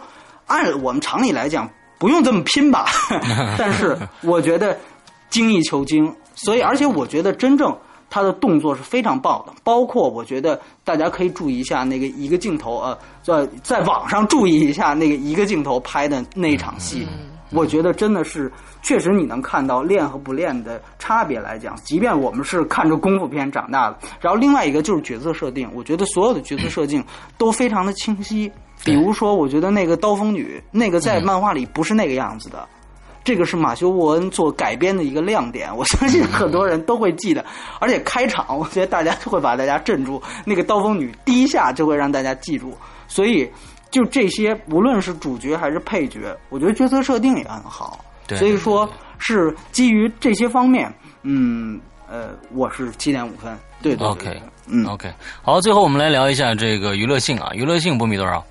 [0.46, 2.86] 按我们常理来讲不用这么拼吧，
[3.58, 4.76] 但是我觉得
[5.30, 7.74] 精益求精，所以而且我觉得真正
[8.10, 17.06] 他的动作是非常棒的，包括我觉得大家可以注意一下那个一个镜头，呃，在在网上注意一下那个一个镜头拍的那一场戏，
[17.52, 18.50] 我觉得真的是
[18.82, 27.04] 确实你能看到练和不练的差别来讲，即便我们是看着功夫片长大的，然后另外一个就是角色设定，我觉得所有的角色设定
[27.36, 28.50] 都非常的清晰，
[28.84, 32.66] 比如说我觉得那个刀锋女，那个在漫画里不是那个样子的。
[33.24, 37.44] 这个是马修·沃恩做改编的一个亮点，我相信很多人都会记得。
[37.78, 42.76] 而且开场，我觉得大家就会把大家镇住，那个刀锋女第一下就会让大家记住。
[43.06, 43.48] 所以，
[43.92, 48.04] 就这些，无论是主角还是配角，我觉得角色设定也很好。
[48.36, 51.78] 所以说，是基于这些方面，嗯，
[52.08, 53.54] 呃，我是七点五分。
[53.82, 55.12] 对对，OK，嗯，OK。
[55.42, 58.42] 好，最后我们来聊一下这个娱乐性啊，娱乐性波米多少？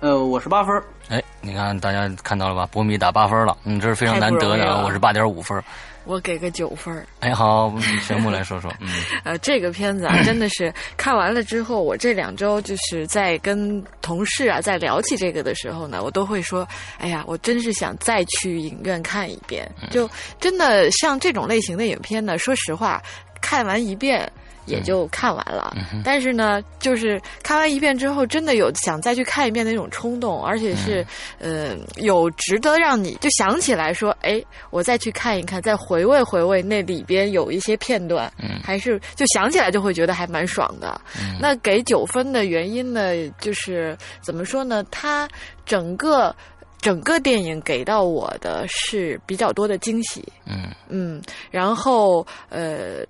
[0.00, 0.74] 呃，我是八分。
[1.08, 2.66] 哎，你看，大家看到了吧？
[2.72, 4.82] 波米打八分了，嗯，这是非常难得的。
[4.82, 5.62] 我是八点五分，
[6.06, 7.06] 我给个九分儿。
[7.20, 7.72] 哎，好，
[8.06, 8.72] 全部来说说。
[8.80, 8.88] 嗯，
[9.24, 16.66] 呃，这个片子啊，真的是看完了之后，我这两周就是在跟同事啊在聊起这个的时候呢，我都会说，
[16.98, 19.70] 哎呀，我真是想再去影院看一遍。
[19.90, 20.08] 就
[20.40, 23.02] 真的像这种类型的影片呢，说实话，
[23.46, 24.28] 看完一遍。
[24.66, 31.06] 也就看完了，但是呢，就是看完一遍之后，真的有想再去看一遍的那种冲动，而且是，
[31.38, 41.00] 呃，有值得让你就想起来说，哎，我再去看一看，再回味回味那里边有一些片段，嗯还是就想起来就会觉得还蛮爽的。
[41.40, 44.84] 那给九分的原因呢，就是怎么说呢？
[44.90, 45.28] 它
[45.64, 46.34] 整个
[46.80, 53.06] 整个电影给到我的是比较多的惊喜，嗯嗯，然后呃，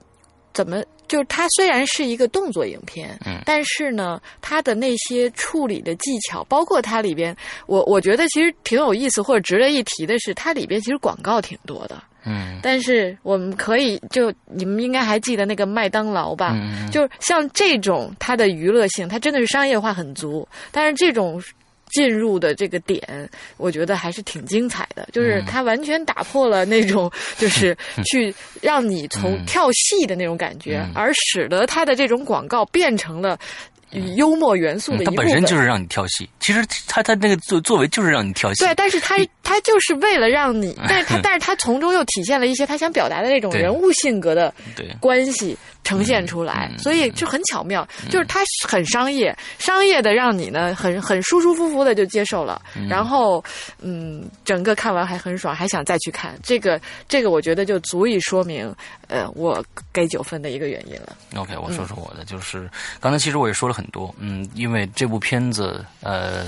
[0.57, 0.83] 怎么？
[1.07, 21.39] 就是它虽然是一个动作影片，嗯，但是呢，它的那些处理的技巧，包括它里边，我我觉得其实挺有意思或者值得一提的是，它里边其实广告挺多的，嗯，但是我们可以就你们应该还记得那个麦当劳吧，嗯，就是像这种它的娱乐性，它真的是商业化很足，但是这种。
[21.97, 23.03] 进入的这个点，
[23.57, 33.39] 我觉得还是挺精彩的，就是它完全打破了那种 就是去让你从跳戏的那种感觉，而使得它的这种广告变成了。
[34.17, 36.29] 幽默元素的一部分，它本身就是让你跳戏。
[36.41, 38.65] 其实它它那个作作为就是让你跳戏。
[38.65, 44.53] 对，但是它它就是为了让你，但是它 但是它从中又体现了一些他想表达的那种人物性格的
[45.01, 45.57] 关系
[45.87, 47.87] 呈现出来，所以就很巧妙。
[48.11, 53.43] 就是它很商业，商业的让你呢很很舒舒服服的就接受了，然后
[53.81, 56.39] 嗯，整个看完还很爽，还想再去看。
[56.43, 58.71] 这个这个我觉得就足以说明
[59.09, 61.17] 呃我给九分的一个原因了。
[61.35, 62.69] OK，我说说我的，就是
[63.01, 63.87] 刚才其实我也说了很。
[63.87, 66.47] 多嗯，因为这部片子呃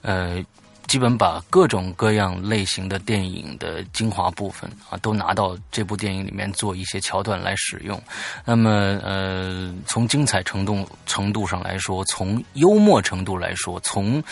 [0.00, 0.42] 呃，
[0.86, 8.00] 基本把各种各样类型的电影的精华部分啊，都拿到这部电影里面做一些桥段来使用。
[8.44, 8.70] 那么
[9.02, 14.22] 呃，从精彩程度程度上来说，从幽默程度来说，从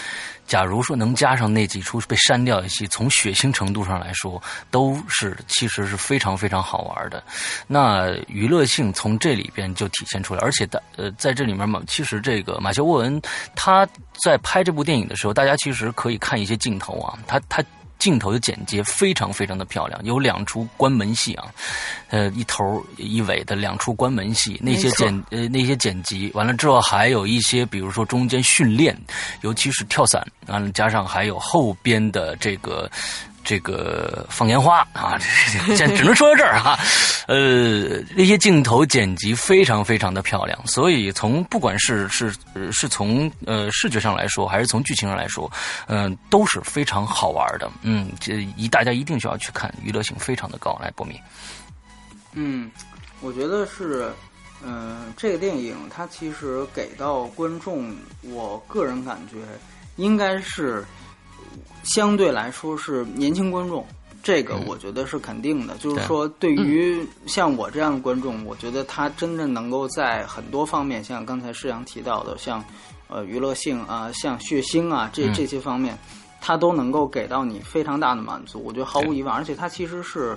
[0.46, 7.22] 假如说能加上那几出被删掉的戏，从血腥程度上来说，都是其实是非常非常好玩的。
[7.66, 13.20] 那娱乐性从这里边就体现出来，而且的呃，在这里面嘛，其实这个马修·沃恩
[13.54, 13.86] 他
[14.24, 17.62] 在拍这部电影的时候，大家其实可以看一些镜头啊，他他。
[18.04, 21.46] 镜头的剪接非常非常的漂亮，有两出关门戏啊，
[22.10, 28.94] 呃，一头一尾的两出关门戏，那些剪呃那些剪辑完了之后，还有一些比如说中间训练，
[29.40, 32.90] 尤其是跳伞，完了加上还有后边的这个。
[33.44, 35.18] 这个放烟花啊，
[35.76, 36.78] 这只能说到这儿哈。
[37.28, 42.34] 呃，那些镜头剪辑非常非常的漂亮，所以从不管是是
[42.72, 45.50] 是从呃视觉上来说，还是从剧情上来说，
[45.86, 47.70] 嗯，都是非常好玩的。
[47.82, 50.78] 嗯，这一大家一定需要去看，娱乐性非常的高。
[50.82, 51.18] 来，波米。
[52.32, 52.70] 嗯，
[53.20, 54.12] 我觉得是，
[54.62, 59.36] 嗯，这个电影它其实给到观众，我个人感觉
[59.96, 60.84] 应该是。
[61.84, 63.86] 相对来说是年轻观众，
[64.22, 65.76] 这个我觉得是肯定的。
[65.76, 72.64] 就是说，对于像我这样的观众，我觉得他真正能够在很多方面，像刚才世阳提到的，像
[73.08, 75.96] 呃娱乐性啊，像血腥啊这这些方面，
[76.40, 78.62] 他都能够给到你非常大的满足。
[78.64, 80.36] 我觉得毫无疑问，而且他其实是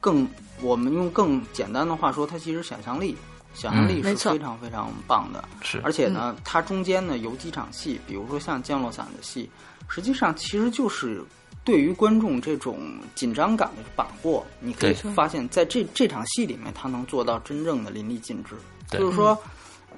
[0.00, 0.26] 更
[0.62, 3.14] 我们用更简单的话说，他其实想象力
[3.52, 5.44] 想象力是非常非常棒的。
[5.60, 9.50] 是，而且呢，它中间呢有几场戏，比如说像降落伞的戏。
[9.88, 11.22] 实际上，其实就是
[11.64, 12.78] 对于观众这种
[13.14, 14.44] 紧张感的把握。
[14.60, 18.54] 你可以发现，在这这场戏里面，他能做到真正的淋漓尽致。
[18.90, 19.36] 就是说，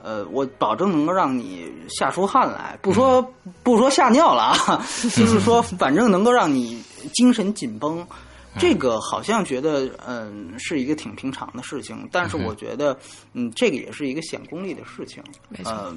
[0.03, 3.23] 呃，我保证能够让你吓出汗来，不说
[3.63, 8.07] 不说吓尿了啊， 就是说，反正能够让你精神紧绷，
[8.57, 12.97] 这个好像觉得嗯是一个挺平常的事情，但是我觉得
[13.33, 15.23] 嗯这个也是一个显功力的事情。
[15.49, 15.95] 没错呃，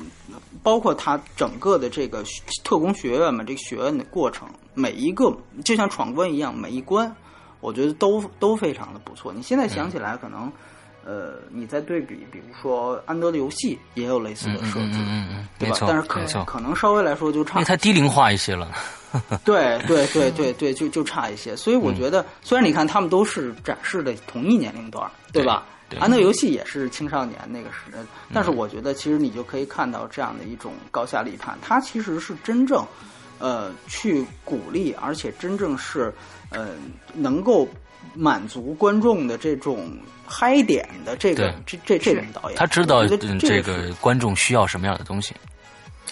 [0.63, 5.31] 包括他整个的这个学特工学院嘛，这个学院的过程，每一个
[5.63, 7.15] 就像闯关一样，每一关
[7.59, 9.31] 我觉得都都非常的不错。
[9.31, 10.51] 你现在想起来，可能。
[11.05, 15.73] 呃，你再对比，比如说安德的游戏也有类似的设置，嗯嗯嗯，对吧？
[15.73, 18.71] 没错，但是可没错，可能稍微来说就差因为它低龄化一些了。
[19.43, 21.55] 对对对对对，就就差一些。
[21.55, 25.65] 所以我觉得，虽然你看他们都是展示的同一年龄段，对吧？
[25.89, 27.97] 对安德游戏也是青少年那个时代，
[28.33, 32.81] 但是我觉得其实你就可以看到这样的一种高下立判，它其实是真正
[33.39, 36.13] 呃去鼓励，而且真正是
[36.49, 36.69] 呃
[37.13, 37.67] 能够
[38.13, 39.91] 满足观众的这种
[40.27, 45.33] 嗨点的这个这这这种导演，他知道这这个观众需要什么样的东西。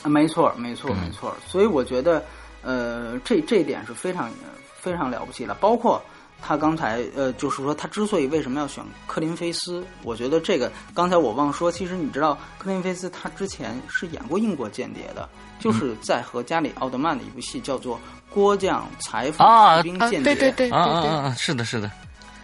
[0.06, 1.36] 没错，没错，嗯没错。
[1.45, 2.24] 所以我觉得，
[2.62, 4.32] 呃，这这一点是非常
[4.80, 5.54] 非常了不起的。
[5.56, 6.02] 包括
[6.42, 15.28] 他刚才，呃，就是说他之所以为什么要选科林菲斯，我觉得这个刚才我忘说，其实你知道，科林菲斯他之前是演过英国间谍的，
[15.60, 17.98] 就是在和加里奥德曼的一部戏叫做
[18.30, 21.36] 《郭将财富啊啊，士兵间谍》对对对对啊啊！
[21.38, 21.92] 是的，是的，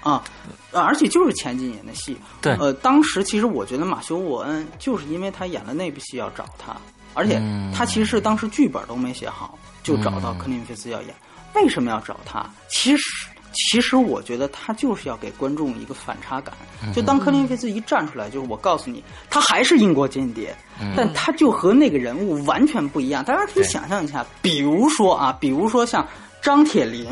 [0.01, 0.23] 啊，
[0.71, 2.17] 呃而且就是前几年的戏。
[2.41, 6.75] 对呃，当时其实我觉得马修·沃恩就是因为他演了那部戏要找他，
[7.13, 11.15] 而且嗯他其实当时剧本都没写好，就找到科林菲斯要演。
[11.53, 12.45] 为什么要找他？
[12.69, 13.27] 其实。
[13.55, 16.53] 其实我觉得他就是要给观众一个反差感，
[16.83, 23.23] 嗯就当科林菲斯一站出来，就是我告诉你，他还是英国间谍，嗯但他就和那个人物完全不一样。
[23.23, 26.05] 大家可以想象一下，比如说啊，比如说像
[26.41, 27.09] 张铁林，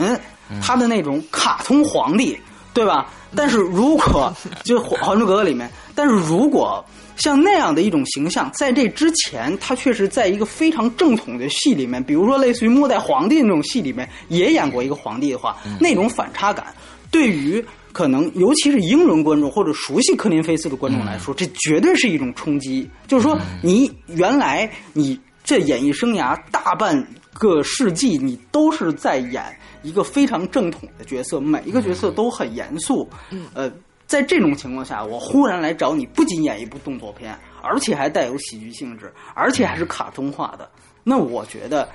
[0.49, 2.37] 嗯他的那种卡通皇帝，
[2.73, 3.09] 对吧？
[3.35, 4.31] 但是如果
[4.63, 6.83] 就《还珠格格》里面，但是如果
[7.17, 16.73] 像那样的一种形象，在这之前，他确实在一个非常正统的戏里面，比如说类似于《末代皇帝》那种戏里面，也演过一个皇帝的话，那种反差感，
[17.11, 22.89] 对于可能尤其是英伦观众或者熟悉科林菲斯的观众来说，这绝对是一种冲击。
[23.07, 29.43] 就是说，你原来你这演艺生涯大半个世纪，你都是在演
[29.83, 33.07] 一个非常正统的角色，每一个角色都很严肃。
[33.29, 33.71] 嗯，呃，
[34.13, 40.69] 在这种情况下，我忽然来找你，不仅演一部动作片，而且还带有喜剧性质，而且还是卡通化的。
[41.03, 41.89] 那我觉得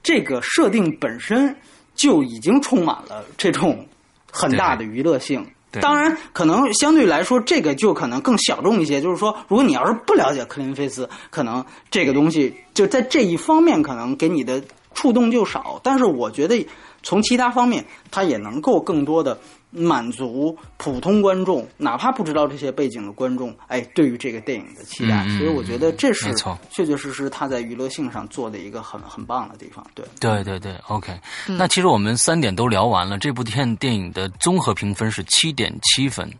[0.00, 1.52] 这个设定本身
[1.96, 3.84] 就已经充满了这种
[4.30, 5.44] 很大的娱乐性。
[5.80, 9.00] 当然，可能相对来说，这个就可能更小众一些。
[9.00, 14.62] 就是说，如果你要是不了解克林菲斯，可能这个东西就在这一方面可能给你的
[14.94, 15.80] 触动就少。
[15.82, 16.64] 但是，我觉得
[17.02, 19.36] 从其他方面，它也能够更多的
[19.74, 25.26] 满足普通观众，哪怕不知道这些背景的观众，哎，对于这个电影的期待。
[25.36, 29.84] 所以，我觉得这是没错确确实实他在娱乐性上做的一个很很棒的地方。
[29.94, 31.12] 对，对对对，OK。
[31.46, 36.30] 那其实我们三点都聊完了，这部电电影的综合评分是七点七分，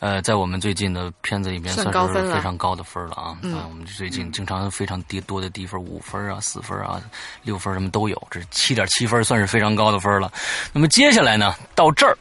[0.00, 3.38] 呃，在我们最近的片子里面算算是非常高的分了啊。
[3.42, 7.00] 嗯啊，我们最近经常非常低多的低分，五分啊、四分啊、
[7.42, 10.32] 六分什么都有，这七点七分算是非常高的分了。
[10.72, 12.16] 那么接下来呢，到这儿。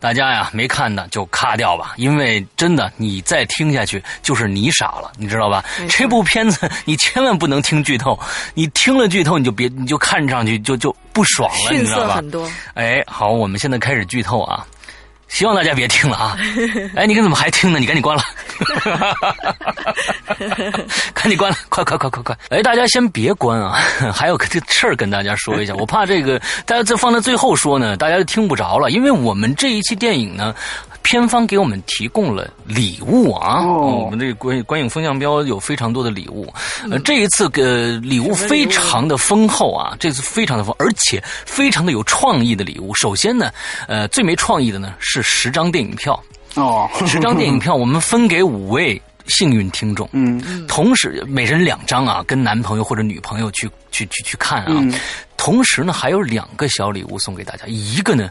[0.00, 8.18] 大家呀，没看的就卡掉吧，因为真的你再听下去就是你傻了，你知道吧这部片子你千万不能听剧透，
[8.54, 12.08] 你听了剧透你就别你就看上去就就不爽了，你知道吧？
[12.08, 12.50] 色很多。
[12.74, 14.64] 哎，好，我们现在开始剧透啊，
[15.28, 16.36] 希望大家别听了啊！
[16.96, 17.78] 哎，你怎么还听呢？
[17.78, 18.22] 你赶紧关了，
[21.14, 22.36] 赶紧关了，快快快快快！
[22.50, 23.78] 哎，大家先别关啊，
[24.12, 30.54] 还有个这事儿跟大家说一下，我怕这个大家这放在最后说呢，大家就听不着了，因为我们这一期电影呢。
[31.02, 33.62] 片方给我们提供了礼物啊！
[33.64, 34.04] 哦。
[34.04, 36.52] 我们这个观观影风向标有非常多的礼物，
[36.90, 42.94] 呃，这一次呃礼物非常的丰厚啊，这次非常的丰，而且非常的有创意的礼物。
[42.94, 43.50] 首先呢，
[43.86, 46.22] 呃，最没创意的呢是十张电影票，
[46.54, 50.66] 哦，十张电影票我们分给五位幸运听众，嗯。
[50.66, 54.66] 同时每人两张啊，跟男朋友或者女朋友去去去去看啊。
[54.68, 54.92] 嗯。
[55.36, 58.28] 同时呢，还有两个小礼物送给大家，一个呢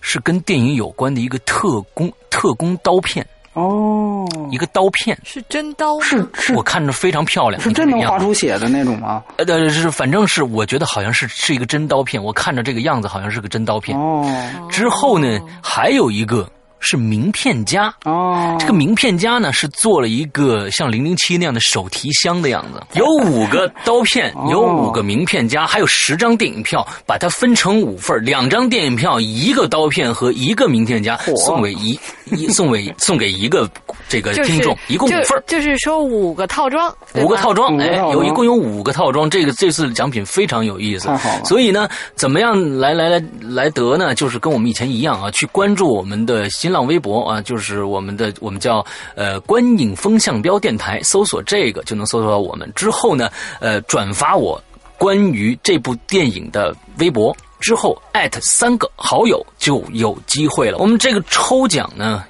[0.00, 5.98] 是跟电影有关的一个特工特工刀片，哦，一个刀片，是真刀？
[6.00, 9.22] 是是我看着非常漂亮，是真能你看这个样子画出血的那种吗？
[9.36, 13.98] 呃，是反正是我觉得好像是是一个真刀片，我看着这个样子好像是个真刀片。
[13.98, 14.24] 哦，
[14.70, 16.48] 之后呢，还有一个
[16.80, 17.92] 是名片夹。
[18.04, 31.98] 哦，这个名片夹呢，是做了一个像零零七那样的手提箱的样子，有五个刀片，有五个名片夹，还有十张电影票，把它分成五份儿两张电影票，一个刀片和一个名片夹，送给一
[32.32, 33.68] 一送给送给一个
[34.08, 35.42] 这个就是听众，一共五份儿。
[35.46, 41.10] 就就是说五个套装，五个套装，哎有一共有五个套装，这个这次奖品非常有意思。
[41.44, 44.14] 所以呢，怎么样来来来来得呢？
[44.14, 52.70] 就是跟我们以前一样啊，去关注我们的新新浪微博啊，就是我们的我们叫呃观影风向标电台，搜索这个就能搜索到我们。
[52.76, 54.62] 之后呢，呃，转发我
[54.98, 57.34] 关于这部电影的微博。
[57.58, 60.76] 之后艾特三个好友就有机会了。
[60.76, 62.22] 我们这个抽奖呢，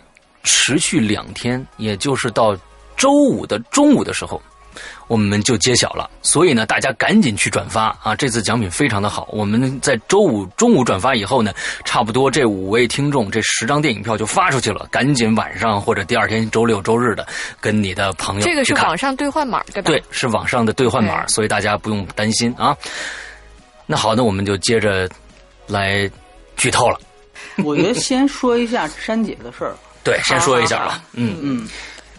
[0.45, 2.57] 持续两天，也就是到
[2.97, 4.41] 周五的中午的时候，
[5.09, 6.09] 我们就揭晓了。
[6.22, 8.14] 所以呢，大家赶紧去转发啊！
[8.14, 9.28] 这次奖品非常的好。
[9.32, 11.52] 我们在周五中午转发以后呢，
[11.84, 14.86] 差不多这五位听众这十张电影票就发出去了。
[14.90, 17.26] 赶紧晚上或者第二天周六周日的
[17.61, 19.90] 跟你的朋友这个是网上兑换码对吧？
[19.90, 22.76] 对，是网上的兑换码，所以大家不用担心啊。
[23.86, 25.09] 那好，那我们就接着
[25.66, 26.11] 来
[26.56, 26.98] 剧透了。
[27.64, 29.74] 我觉得先说一下珊姐的事儿。
[30.04, 31.04] 对，先说一下好好吧。
[31.12, 31.68] 嗯嗯，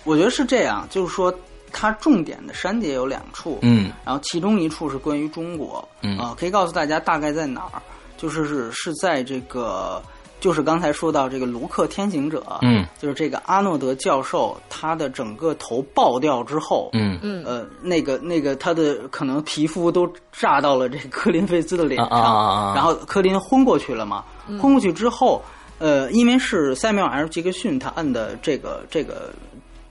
[0.03, 1.33] 我觉得是这样，就是说
[1.71, 3.91] 它重点的删节有两处，嗯。
[4.05, 6.17] 然后其中一处是关于中国，嗯。
[6.17, 7.81] 啊、可以告诉大家大概在哪儿，
[8.17, 10.01] 就是是是在这个，
[10.39, 17.17] 就是刚才说到这个卢克天行者，嗯，就是这个阿诺德教授他的整个头爆掉之后，嗯。
[17.21, 17.43] 嗯。
[17.45, 24.23] 呃，那个那个他的可能皮肤都炸到了这个科林费兹的脸上，啊啊啊啊然后科林昏过去了嘛，
[24.61, 25.41] 昏过去之后，
[25.77, 29.33] 呃，因为是塞缪尔杰克逊他摁的这个这个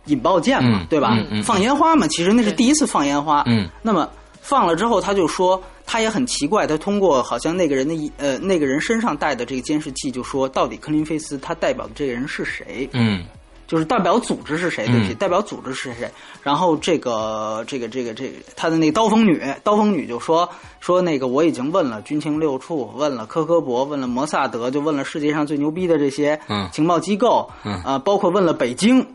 [0.08, 1.14] 引爆键嘛，嗯对吧？
[1.16, 4.08] 嗯嗯放烟花嘛，其实那是第一次放烟花，嗯，那么
[4.40, 12.88] 放了之后，他就说他也很奇怪，他通过好像那个人的一呃那个人身上带的这个监视器，就说到底科林菲斯他代表的这个人是谁？
[12.92, 13.24] 嗯
[13.66, 14.86] 就是代表组织是谁？
[14.86, 16.10] 对不起，嗯代表组织是谁？
[16.42, 20.48] 然后这个这个这个这个他的那个刀锋女，刀锋女就说
[20.80, 29.06] 说那个我已经问了军情六处，问了科科博，问了摩萨德，就问了世界上最牛逼的这些嗯情报机构，嗯啊，包括问了北京，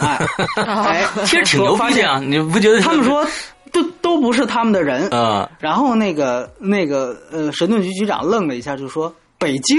[0.00, 0.18] 哎
[0.64, 2.80] 哎，其实挺牛发现逼的啊，你不觉得？
[2.80, 3.26] 他们说
[3.72, 9.78] 都都不是他们的人，啊，然后那个那个呃，神盾局局长愣了一下，就说：“北京，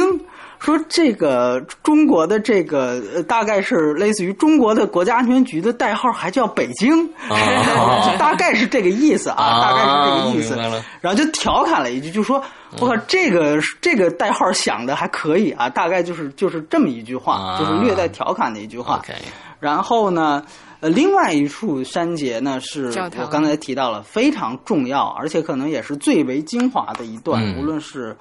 [0.59, 10.55] 说这个中国的这个呃，大概是类似于中国的国家安全局的代号，还叫北京，啊 大概是这个意思啊，大概是这个意思。
[11.01, 12.41] 然后就调侃了一句，就说
[12.79, 19.01] ：“我靠，这个这个代号想的还可以啊，大概就是就是这么一句话，啊就是略带调侃的一句话。
[19.59, 20.43] 然后呢，
[20.79, 22.87] 呃，另外一处山节呢是
[23.19, 27.59] 我刚才提到了非常重要，而且可能也是最为精华的一段，嗯。
[27.59, 28.15] 无论是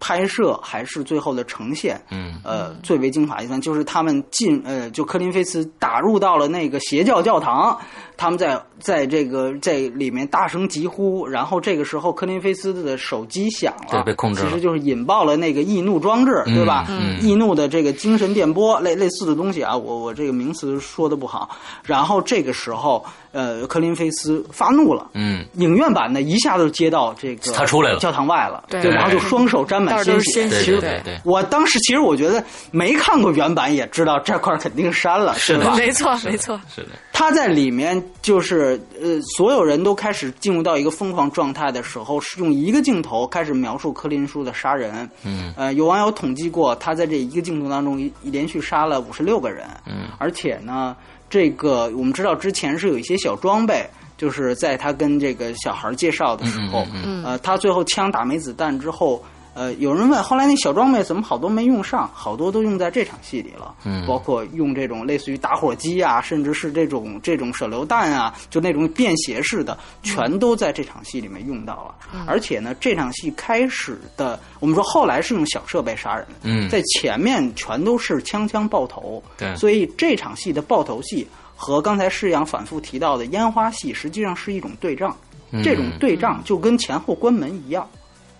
[0.00, 7.78] 拍摄还是最后的呈现，嗯呃，最为精华一段就是他们进呃，就科林菲斯打入到了那个邪教教堂，
[8.16, 16.86] 他们在在这个在里面大声疾呼，然后这个时候科林菲斯的手机响了，对被控制了其实就是引爆了那个易怒装置，对吧？
[16.88, 21.50] 嗯易怒的这个精神电波类类似的东西啊，我我这个名词说的不好。
[21.84, 25.10] 然后这个时候，呃，科林菲斯发怒了。
[25.12, 30.20] 嗯影院版呢，一下就接到这个他出来了教堂外了，对然后就双手沾满到处都。
[30.20, 35.74] 是鲜血对我当时其实我觉得没看过原版也知道这块儿肯定删了，是的？
[35.76, 45.08] 没错没错，是的，他在里面就是呃，所有人都开始进入到一个疯狂状态的时候，是用一个镜头开始描述柯林叔的杀人。
[45.24, 49.66] 嗯呃，有网友统计过，他在这一个镜头当中连续杀了五十六个人。
[49.86, 50.96] 嗯而且呢，
[51.28, 53.84] 这个我们知道之前是有一些小装备。
[54.20, 64.06] 就是在他跟这个小孩介绍的时候，嗯嗯呃，他最后枪打没子弹之后，呃，有人问后来那小装备怎么好多没用上，好多都用在这场戏里了，嗯。
[64.06, 71.94] 包括用这种类似于打火机啊，甚至是这种这种手榴弹啊，就那种便携式的，全都在这场戏里面用到了。
[72.26, 76.68] 而且呢，这场戏开始的，我们说后来是用小设备杀人，嗯。
[76.68, 79.54] 在前面全都是枪枪爆头，对。
[79.56, 81.26] 所以这场戏的爆头戏
[81.56, 85.14] 和刚才施阳反复提到的烟花戏，实际上是一种对仗。
[85.50, 85.62] 嗯。
[85.62, 87.86] 这种对仗就跟前后关门一样，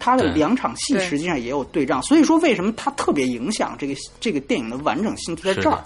[0.00, 2.02] 它的两场戏实际上也有对仗。
[2.02, 5.84] 所以说，为什么它特别影响这个这个电影的完整性就在这儿是的。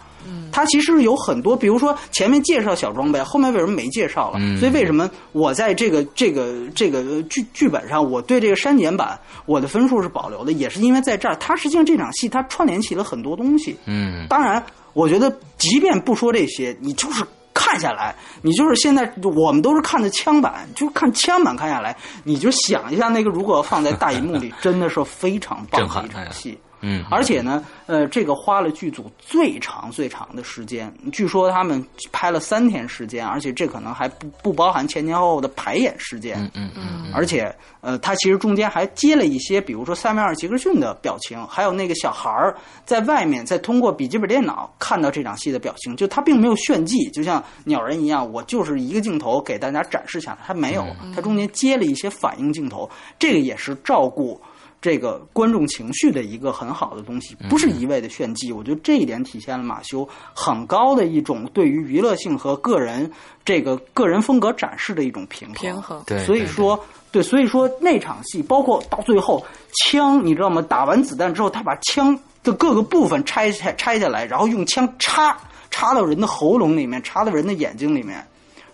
[0.51, 4.39] 它其实有很多，比如说前面介绍小装备，后面为什么没介绍了？
[4.41, 13.77] 嗯所以为什么我在这个这个这个剧剧本上，我对这个删减版我的分数是保留的，也是因为在这儿，它实际上这场戏它串联起了很多东西。
[13.85, 17.23] 嗯当然，我觉得即便不说这些，你就是
[17.55, 26.59] 看下来，你就是现在我们都是看的枪版，就是看枪版看下来，你就想一下那个如果放在大荧幕里， 真的是非常棒的一场戏。
[26.87, 31.83] 嗯，而且呢，呃，这个花了剧组最长最长的时间，据说他们
[32.13, 36.39] 拍了三天时间，而且这可能还不不包含前前后后的排演时间。
[36.55, 42.55] 嗯嗯，而且呃，他其实中间还接了一些，比如说塞缪尔·杰克逊的表情，还有那个小孩儿
[42.85, 54.39] 在外面在通过笔记本电脑看到这场戏的表情，就他并没有炫技，就像鸟人一样，我就是一个镜头给大家展示下来，他没有，他中间接了一些反应镜头，这个也是照顾。
[54.85, 58.53] 这个观众情绪的一个很好的东西，不是一味的炫技。
[58.53, 63.11] 我觉得这一点体现了马修很高的一种对于娱乐性和个人
[63.47, 65.57] 这个个人风格展示的一种平衡。
[65.57, 66.79] 平衡对，所以说，
[67.11, 70.61] 对，所以说那场戏，包括到最后枪，你知道吗？
[70.61, 75.35] 打完子弹之后，他把枪的各个部分拆拆拆下来，然后用枪插
[75.71, 78.23] 插到人的喉咙里面，插到人的眼睛里面，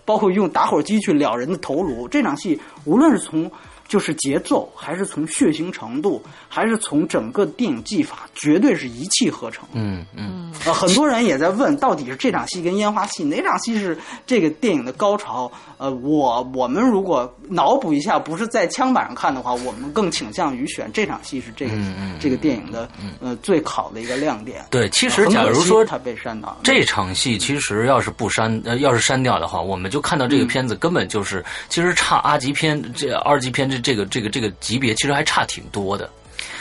[0.05, 2.09] 包括用打火机去燎人的头颅。
[2.09, 3.49] 这场戏无论是从
[3.91, 9.69] 就是节奏，还是从血腥程度，还是从整个电影技法，绝对是一气呵成。
[9.73, 15.51] 嗯嗯，呃，很多人也在问，到底是这场戏跟烟花戏哪场戏是这个电影的高潮？
[15.77, 21.73] 呃，我我们如果脑补一下，不是在枪板上看的话，我们更倾向于选这场戏是这个、
[22.21, 22.89] 这个电影的
[23.21, 24.65] 呃最好的一个亮点。
[24.71, 36.09] 对，其实假如说惜它被删到了，这场戏其实要是不删，呃，要是删掉的话，我们就看到这个片子根本就是，其实差阿级片这二级片这这个这个这个级别，其实还差挺多的，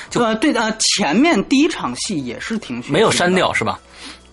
[0.09, 3.79] 就呃对的、呃，前面第一场戏也是挺血腥的没有删掉是吧？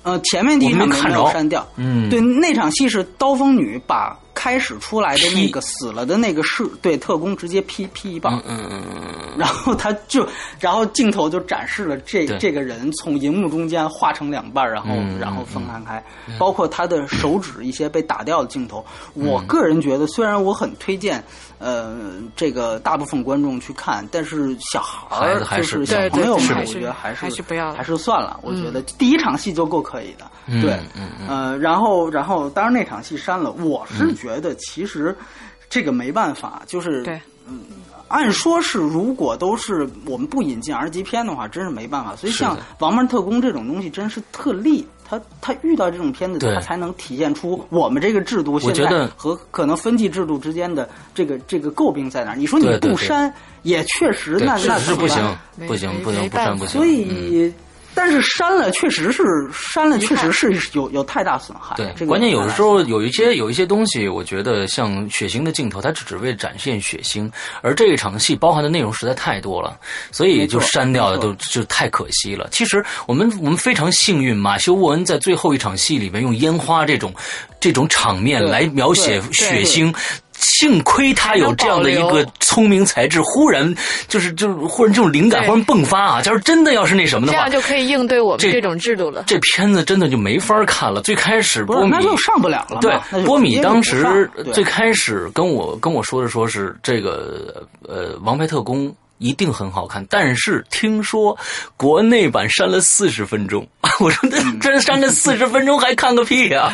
[0.03, 10.25] 呃，前面第一场没有删掉，嗯对，那场戏是刀锋女把开始出来的那个死了的那个是对特工直接劈劈一棒，嗯嗯嗯嗯，然后他就，
[10.61, 16.05] 然后镜头就展示了这这个人从银幕中间化成两半，然后、嗯然后分开开，
[16.39, 18.87] 包括他的手指一些被打掉的镜头。
[19.15, 21.25] 我个人觉得，虽然我很推荐，
[21.59, 21.97] 呃，
[22.35, 28.39] 这个大部分观众去看，但是小孩儿还就是是小朋友们，我觉得还是还是不要还是算了。
[28.43, 30.79] 我觉得第一场戏就够可以的，嗯对，
[31.29, 35.17] 嗯然后然后当然那场戏删了，我是觉得其实
[35.69, 37.21] 这个没办法，就是对
[38.09, 42.15] 按说是，如果都是我们不引进 R 级片的话，真是没办法。
[42.15, 44.87] 所以像《王牌特工》这种东西，真是特例。
[45.09, 52.37] 他他遇到这种片子，他才能体现出我们这个制度现在和可能分级制度之间的这个这个诟病在哪儿。
[52.37, 53.33] 你说你不删，
[53.63, 55.37] 也确实，那那不行
[55.67, 56.89] 不行没不行不删不行，所嗯。
[56.89, 57.55] 以，
[57.97, 61.75] 但是删了确实是删了，确实是有有太大损害。
[61.77, 67.29] 对，这个关键有的时候有一些有一些东西，我觉得像血腥的镜头，它只只为展现血腥，
[67.63, 69.79] 而这一场戏包含的内容实在太多了，
[70.13, 72.47] 所以就删掉了，都就太可惜了。
[72.53, 77.15] 其实我们我们非常幸运，马修·沃恩在最后一场戏里面用烟花这种
[77.59, 79.91] 这种场面来描写血腥。
[80.39, 83.75] 幸亏他有这样的一个聪明才智，忽然
[84.09, 86.23] 就是就是忽然这种灵感忽然迸发啊！
[86.23, 89.25] 假如真的要是那什么的话这样，就可以应对我们这这种制度了。
[89.27, 91.01] 这片子真的就没法看了。
[91.03, 92.81] 最开始波米不是那就上不了了。
[92.81, 98.89] 对波米当时最开始跟我跟我说的说是这个呃《王牌特工》
[99.19, 101.37] 一定很好看，但是听说
[101.77, 103.67] 国内版删了四十分钟，
[104.01, 106.71] 我说这这删了四十分钟还看个屁呀、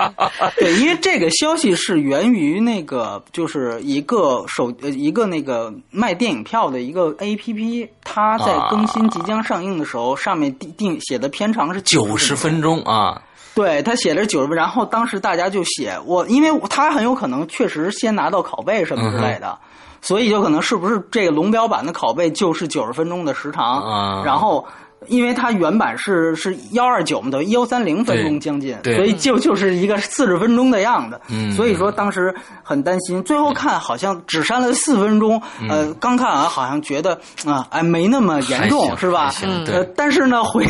[0.58, 13.22] 对，因为这个消息是源于那个，就是一个手呃一个那个卖电影票的一个 A P P，它在更新即将上映的时候，上面定定写的片长是九十分钟啊，
[13.54, 19.58] 对他写的是九十分，然后当时大家就写我，因为他很有可能确实先拿到拷贝什么之类的，
[20.00, 24.22] 所以就可能是不是这个龙标版的拷贝就是九十分钟的时长，啊。
[24.24, 24.66] 然后。
[25.08, 31.20] 因为它原版是是幺二九嘛，等于幺三零分钟将近，所以就就是一个四十分钟的样子。
[31.28, 31.52] 嗯。
[31.52, 39.32] 所以说当时很担心，最后看好像只删了四分钟，呃，刚看完好像觉得啊，哎，没那么严重，是吧？
[39.66, 40.66] 呃，但是呢，回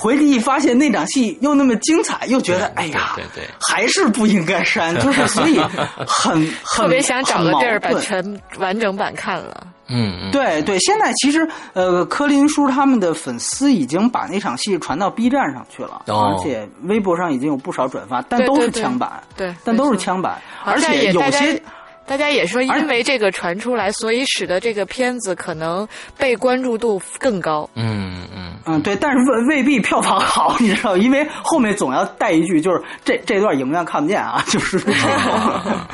[0.00, 5.76] 回去一发现那场戏又那么精彩，又觉得哎呀，对对对还是不应该删，就是所以很
[6.06, 9.66] 很特别想找个地儿把全完整版看了。
[9.90, 21.60] 嗯嗯，对对，现在其实呃，柯林叔他们的粉丝已经把那场戏传到 B 站上去了，哦而且微博上已经有不少转发，但都是对对对枪版，对但都是枪版，而且有些。
[22.08, 25.86] 大家也说，因为这个传出来，所以使得这个片子可能
[26.16, 27.68] 被关注度更高。
[27.74, 35.00] 嗯嗯，嗯，对，但是未未必票房好， 你知道，因为后面总要带一句，就是这这段影院看不见啊， 就是这种。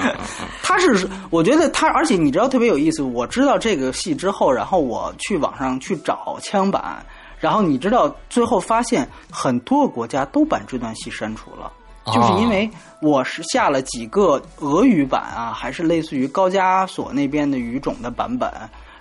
[0.62, 7.04] 他是，我觉得他，而且你知道特别有意思，我知道这个戏之后，然后我去网上去找枪版，
[7.40, 11.72] 然后你知道最后发现很多国家都把这段戏删除了。
[12.06, 12.68] 就是因为
[13.00, 18.50] 我是下了几个俄语版啊，还是类似于高加索那边的语种的版本，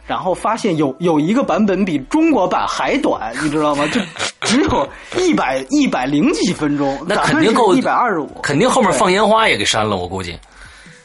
[0.05, 3.85] 然后发现有有一个版本比中国版还短，你知道吗？
[3.87, 3.99] 就
[4.41, 4.87] 只有
[5.17, 10.37] 一百一百零几分钟，那肯定够一百二十五，肯定后面放烟花也给删了，我估计。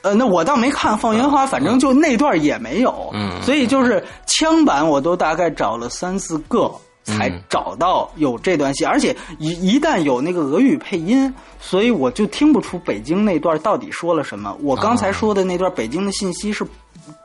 [0.03, 6.71] 呃，那我倒没看放烟花，反正就那段也没有，嗯所以就是枪版我都大概找了三四个
[7.09, 14.57] 才嗯找到有这段戏，而且一一旦有那个俄语配音，所以我就听不出北京那段到底说了什么。
[14.61, 16.67] 我刚才说的那段北京的信息是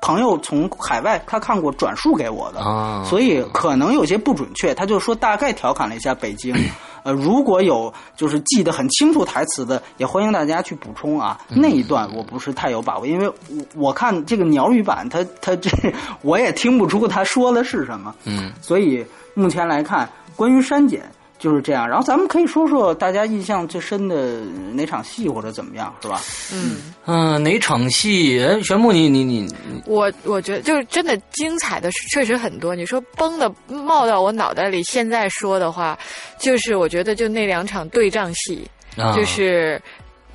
[0.02, 6.56] 朋友从海外他看过转述给我的，啊所以可能有些不准确，他就说大概调侃了一下北京。
[7.04, 11.38] 呃，如果有就是记得很清楚台词的，也欢迎大家去补充啊。
[11.50, 15.70] 嗯那一段我不是太有把握，因为我我看这个鸟语版，他他这
[16.24, 18.16] 我也听不出他说的是什么。
[18.24, 21.02] 嗯，所以目前来看，关于删减
[21.40, 21.88] 就是这样。
[21.88, 24.40] 然后咱们可以说说大家印象最深的
[24.74, 26.22] 哪场戏或者怎么样，是吧？
[26.54, 28.42] 嗯，嗯、哪场戏？
[28.42, 32.76] 哎，玄牧，你你你你我我觉得就是真的精彩的确实很多。
[32.76, 35.98] 你说崩的冒到我脑袋里，现在说的话，
[36.40, 38.66] 就是我觉得就那两场对仗戏，
[38.98, 39.82] 啊，就是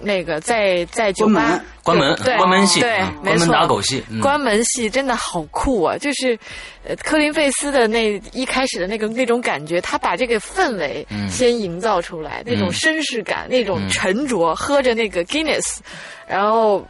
[0.00, 1.60] 那个在在酒吧。
[1.82, 3.52] 关门关门对关门戏，关门没错。
[3.52, 4.20] 打狗戏，嗯。
[4.20, 5.96] 关门戏真的好酷啊！
[5.96, 6.38] 就是，
[6.86, 11.28] 呃，科林费斯的那一开始的那个那种感觉，他把这个氛围嗯。
[11.30, 12.72] 先营造出来，那种嗯。
[12.72, 13.88] 绅士感，那种嗯。
[13.88, 15.78] 沉着，喝着那个 Guinness，
[16.26, 16.86] 然后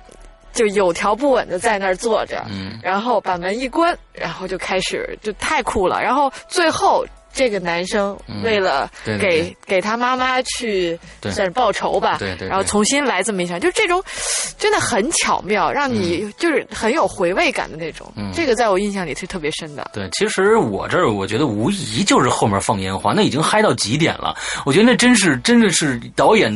[0.53, 2.79] 就有条不紊的在那儿坐着，嗯。
[2.83, 6.03] 然后把门一关，然后就开始就太酷了。
[6.03, 7.07] 然后最后
[7.39, 14.03] 这个男生为了给对给他妈妈去对算是报仇吧，对对对然后重新来这么一场，就这种
[14.59, 18.13] 真的很巧妙，让你就是很有回味感的那种。
[18.17, 19.89] 嗯这个在我印象里是特别深的。
[19.93, 24.35] 对，其实我这儿我觉得无疑就是后面放烟花，那已经嗨到极点了。
[24.67, 26.53] 我觉得那真是真的是导演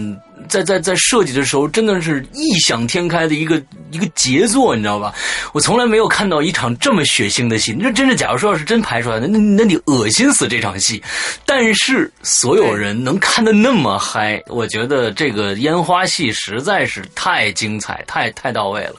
[0.49, 5.15] 在在在设计的时候，真的是异想天开的一个一个杰作，你知道吧？
[5.53, 7.75] 我从来没有看到一场这么血腥的戏。
[7.79, 11.03] 那真是，假如说要是真拍出来的，那那你恶心死这场戏。
[11.47, 18.97] 但是所有人能看得那么嗨，我觉得这个烟花戏实在是太精彩，太太到位了。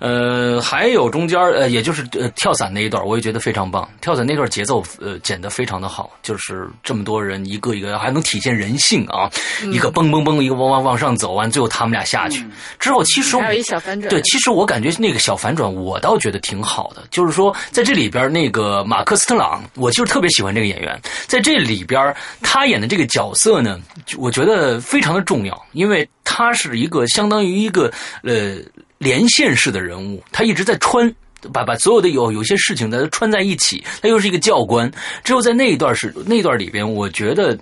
[0.00, 3.88] 呃，还有中间呃，也就是呃跳伞那一段，我也觉得非常棒。
[4.00, 9.30] 跳伞那段节奏呃剪得非常的好，就是这么多人一个一个还能体现人性啊，
[9.72, 12.44] 一个嘣嘣嘣，一个往往往上走完，最后他们俩下去、
[12.78, 17.02] 之后，其实还有一小反转，对，其实我感觉那个小反转，我倒觉得挺好的。
[17.10, 20.98] 就是说，在这里边那个马克·斯特朗，我就是特别喜欢这个演员。
[21.26, 23.80] 在这里边，他演的这个角色呢，
[24.16, 28.56] 我觉得非常的重要，因为他是一个相当于一个呃
[28.98, 31.12] 连线式的人物，他一直在穿。
[31.52, 34.90] 把把所有的有有些事情的穿在一起，他又是一个教官。
[35.22, 37.56] 只有在那一段是那段里边，我觉得，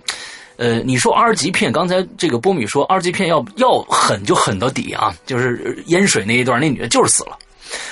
[0.57, 7.37] 呃，你说 R 级片，刚才这个波米说 R 级片要要狠就狠到底啊，就是淹水那一段，那女的就是死了。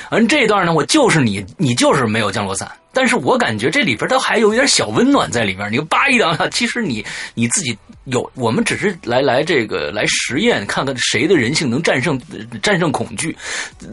[0.09, 5.69] 而这一段呢，我就是你，你就是没有降落伞，但是我感觉这里边它还有一点小温暖在里面。
[5.69, 12.17] 你叭一两下，其实你你自己有，我们只是来来这个来实验，看看谁的人性能战胜
[12.63, 13.35] 战胜恐惧。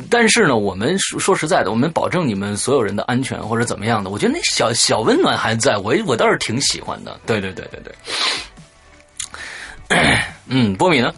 [0.09, 7.20] 但是呢，我们说说实在的，我们保证你们所有人的安全或者怎么样的，我觉得那小小温暖还在，我我倒是挺喜欢的。
[7.27, 7.93] 对对对对对。
[10.49, 11.12] 嗯，波米呢？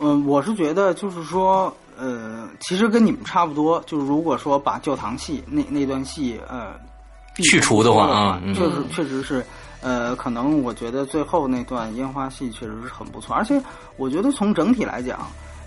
[0.00, 3.82] 嗯，我是觉得就是说，呃，其实跟你们差不多。
[3.86, 6.72] 就是如果说把教堂戏那那段戏，呃，
[7.36, 9.44] 去除的话啊嗯确实确实是，
[9.80, 13.34] 呃，可能我觉得最后那段烟花戏确实是很不错。
[13.34, 13.60] 而且
[13.96, 15.18] 我觉得从整体来讲，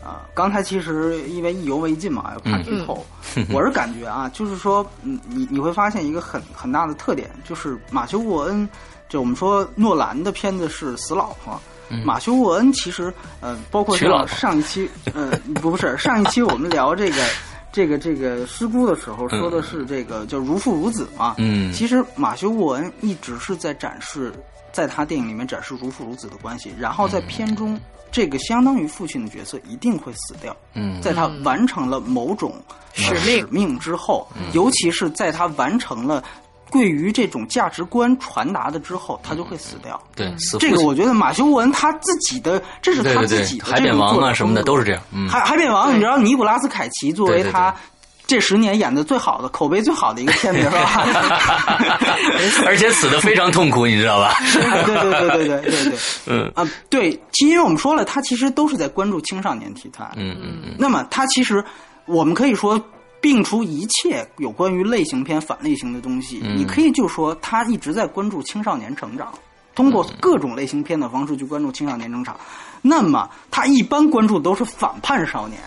[0.04, 3.06] 啊、刚才其实因为意犹未尽嘛，要怕剧透，
[3.52, 8.68] 我是感觉啊，就是说，嗯，你你会发现一个很很大的特点，就是马修·沃恩，
[9.08, 11.60] 就我们说诺兰的片子是死老婆。
[12.04, 13.96] 马修·沃恩其实，呃，包括
[14.28, 17.24] 上一期，呃， 不不是上一期我们聊这个
[17.72, 21.36] 这个这个师姑的时候，说的是这个叫如父如子嘛。
[21.38, 21.72] 嗯。
[21.72, 24.34] 其实马修·沃恩一直是在展示，
[24.72, 27.80] 在他电影里面展示如父如子的关系，然后在片中，
[28.12, 30.56] 这个相当于父亲的角色一定会死掉。
[30.74, 31.02] 嗯。
[31.02, 32.56] 在他完成了某种
[32.94, 33.22] 使命。
[33.42, 36.24] 使命之后，尤其是在他完成了
[36.72, 40.02] 对于这种价值观传达的之后，他就会死掉。
[40.16, 45.02] 对，死这个我觉得马修·文他自己的，这是他自己的这对海扁王啊什么的都是这样。
[45.30, 47.74] 海、嗯、海扁王，你知道尼古拉斯凯奇作为他。
[48.26, 51.06] 这十年演的最好的、口碑最好的一个片名吧，
[52.66, 54.36] 而且死的非常痛苦，你知道吧？
[54.52, 60.12] 对对对对对对对，嗯啊，对，其实我们说了，他其实都是在关注青少年题材。
[60.18, 60.76] 嗯嗯嗯。
[60.78, 61.64] 那么他其实，
[62.06, 62.78] 我们可以说
[63.22, 69.34] 摒除一切有关于类型片、反类型的东西，嗯你可以就说他一直在关注青少年成长，
[69.76, 72.36] 通过各种类型片的方式去关注青少年成长。
[72.82, 75.60] 那么他一般关注的都是反叛少年。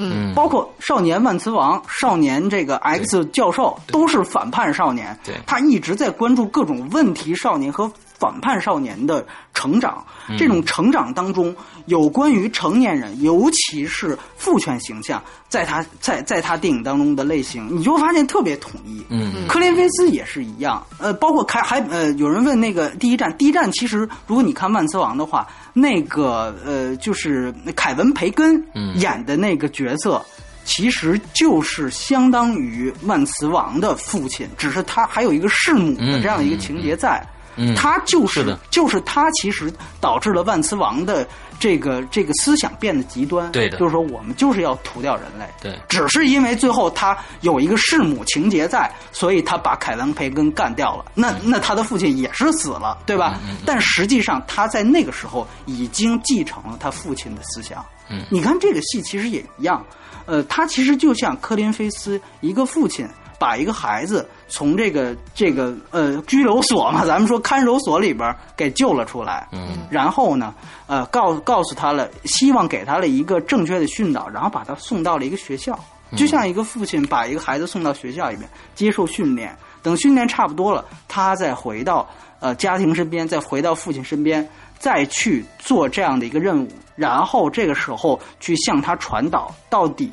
[0.00, 10.04] 嗯，包括少年万磁王、少年这个 X 教授都是反叛少年，对他一直在关注各种问题少年和反叛少年的成长。
[10.36, 11.54] 这种成长当中，
[11.86, 19.02] 有关于成年人，尤其是父权形象，在他在在他电影当中的类型，你就会发现特别统一。
[19.08, 28.62] 嗯科林菲斯也是一样，呃，包括开还呃，有人问那个第一站，第一站其实如果你看万磁王的话，那个呃，就是凯文培根
[28.96, 30.22] 演的那个角色。
[30.64, 37.28] 其实就是相当于万磁王的父亲，只是他还有一个弑母的这样一个情节在，嗯
[37.76, 41.26] 他就是就是他其实导致了万磁王的
[41.58, 43.78] 这个这个思想变得极端，对的。
[43.78, 45.78] 就是说我们就是要屠掉人类，对。
[45.88, 51.04] 只是因为最后他有一个弑母情节在，所以他把凯文培根干掉了。
[51.14, 51.40] 那嗯。
[51.44, 53.40] 那他的父亲也是死了，对吧？
[53.66, 57.84] 但实际上他在那个时候已经继承了他父亲的思想。
[58.08, 58.24] 嗯。
[58.30, 59.84] 你看这个戏其实也一样，
[60.26, 70.54] 呃，他其实就像科林菲斯一个父亲把一个孩子从这个这个呃拘留所嘛， 咱们说看守所里边给救了出来，嗯，然后呢，
[70.86, 75.78] 呃，告告诉他了，希望给他了一个正确的训导，然后把他送到了一个学校，
[76.16, 82.08] 就像一个父亲把一个孩子送到学校里面接受训练，等训练差不多了，他再回到
[82.40, 90.10] 呃家庭身边，再回到父亲身边，再去做这样的一个任务，然后这个时候去向他传导，到底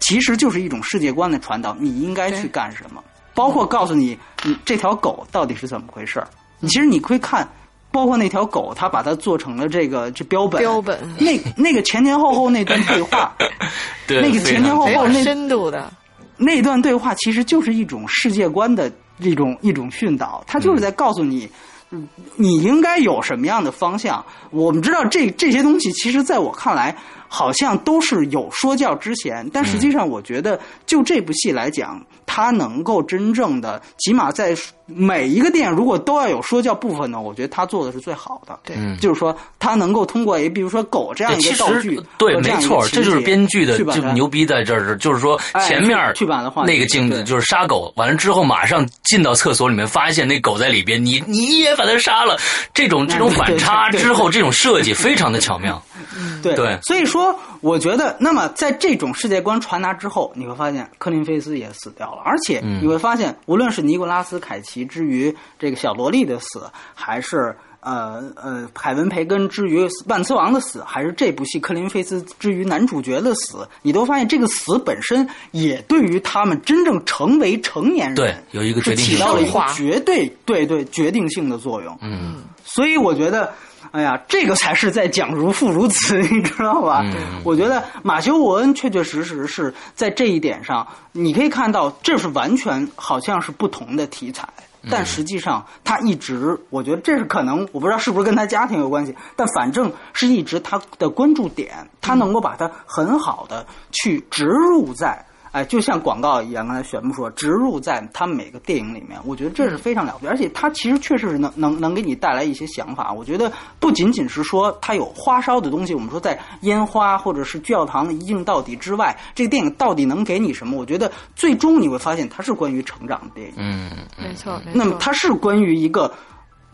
[0.00, 3.02] 其实就是一种世界观的传导，你应该去干什么，
[3.34, 6.28] 包括告诉你你这条狗到底是怎么回事儿。
[6.60, 7.46] 你其实你可以看，
[7.90, 10.98] 包括那条狗，他把它做成了这个这标本，标本。
[11.18, 13.34] 那那个前前后后那段对话，
[14.06, 15.92] 对，那个前前后后那深度的，
[16.36, 21.48] 那段对话其实就是一种世界观的一种一种训导，它就是在告诉你，
[21.90, 24.24] 嗯你应该有什么样的方向。
[24.50, 26.96] 我们知道这这些东西，其实在我看来，
[27.28, 34.56] 好像都是有说教之嫌，但实际上，我觉得就这部戏来讲，它能够真正的，起码在
[34.86, 38.58] 每一个电影如果都要有说教部分呢，我觉得他做的是最好的。
[38.64, 38.76] 对。
[38.76, 38.98] 嗯。
[39.00, 52.36] 就是说，他能够通过，比如说狗这样，一其个道具实，对，没错，这就是编剧的就牛逼在这儿，就是说哎前面去去把它换那个镜子就是杀狗，完了之后马上进到厕所里面，发现那狗在里边，你你也把它杀了，
[52.72, 55.82] 这种这种 反差之后，这种设计非常的巧妙。
[56.42, 56.78] 对对。
[56.82, 57.34] 所以说，
[57.64, 81.96] 我觉得，那么在这种世界观传达之后，你会发现科林菲斯也死掉了，而且嗯你会发现，无论是尼古拉斯凯奇之于这个小萝莉的死，还是呃呃凯文培根之于万磁王的死，还是这部戏克林菲斯之于男主角的死，你都发现这个死本身也对于他们真正成为成年人，对有一个决定性是起到了一个绝对对对决定性的作用。
[82.02, 83.54] 嗯，所以我觉得，
[83.92, 87.02] 哎呀，这个才是在讲如父如子， 你知道吧？
[87.04, 87.14] 嗯
[87.44, 94.48] 我觉得马修·沃恩确确实实是在这一点上，你可以看到，这是完全好像是不同的题材。
[94.56, 105.24] 嗯但实际上，他一直，我觉得这是可能，我不知道是不是跟他家庭有关系，但反正是一直他的关注点，他能够把它很好的去植入在
[105.54, 113.12] 哎，就像广告一样，刚才玄木说，植入在他每个电影里面，我觉得这是非常了不起，而且它其实确实是能能能给你带来一些想法。
[113.12, 120.76] 我觉得不仅仅是说它有花哨的东西，我们说在烟花或者是教堂一镜到底之外，这个电影到底能给你什么？
[120.76, 123.54] 我觉得最终你会发现它是关于成长的电影。
[123.56, 124.60] 嗯，没错。
[124.72, 126.12] 那么它是关于一个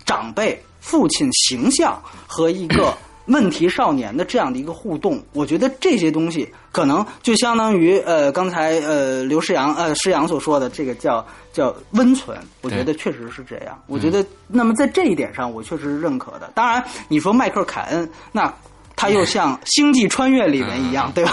[0.07, 2.97] 长辈、父亲形象和一个
[3.31, 5.21] 问题少年的这样的一个互动。
[5.33, 12.39] 我觉得这些东西可能就相当于呃刚才呃刘诗阳呃诗阳所说的这个叫叫温存。
[12.61, 13.83] 我觉得确实是这样。
[13.87, 16.51] 我觉得那么在这一点上，我确实是认可的。
[16.55, 18.53] 当然，你说迈克尔凯恩那。
[19.01, 21.33] 他又像《星际穿越》里面一样，对吧？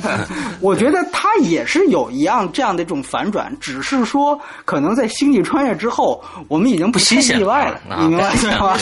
[0.60, 8.50] 我觉得他也是有一样这样的这种反转，只是说可能在《星际穿越》之后，我们已经太不新鲜意外了，啊 你明白对。
[8.58, 8.78] 吧？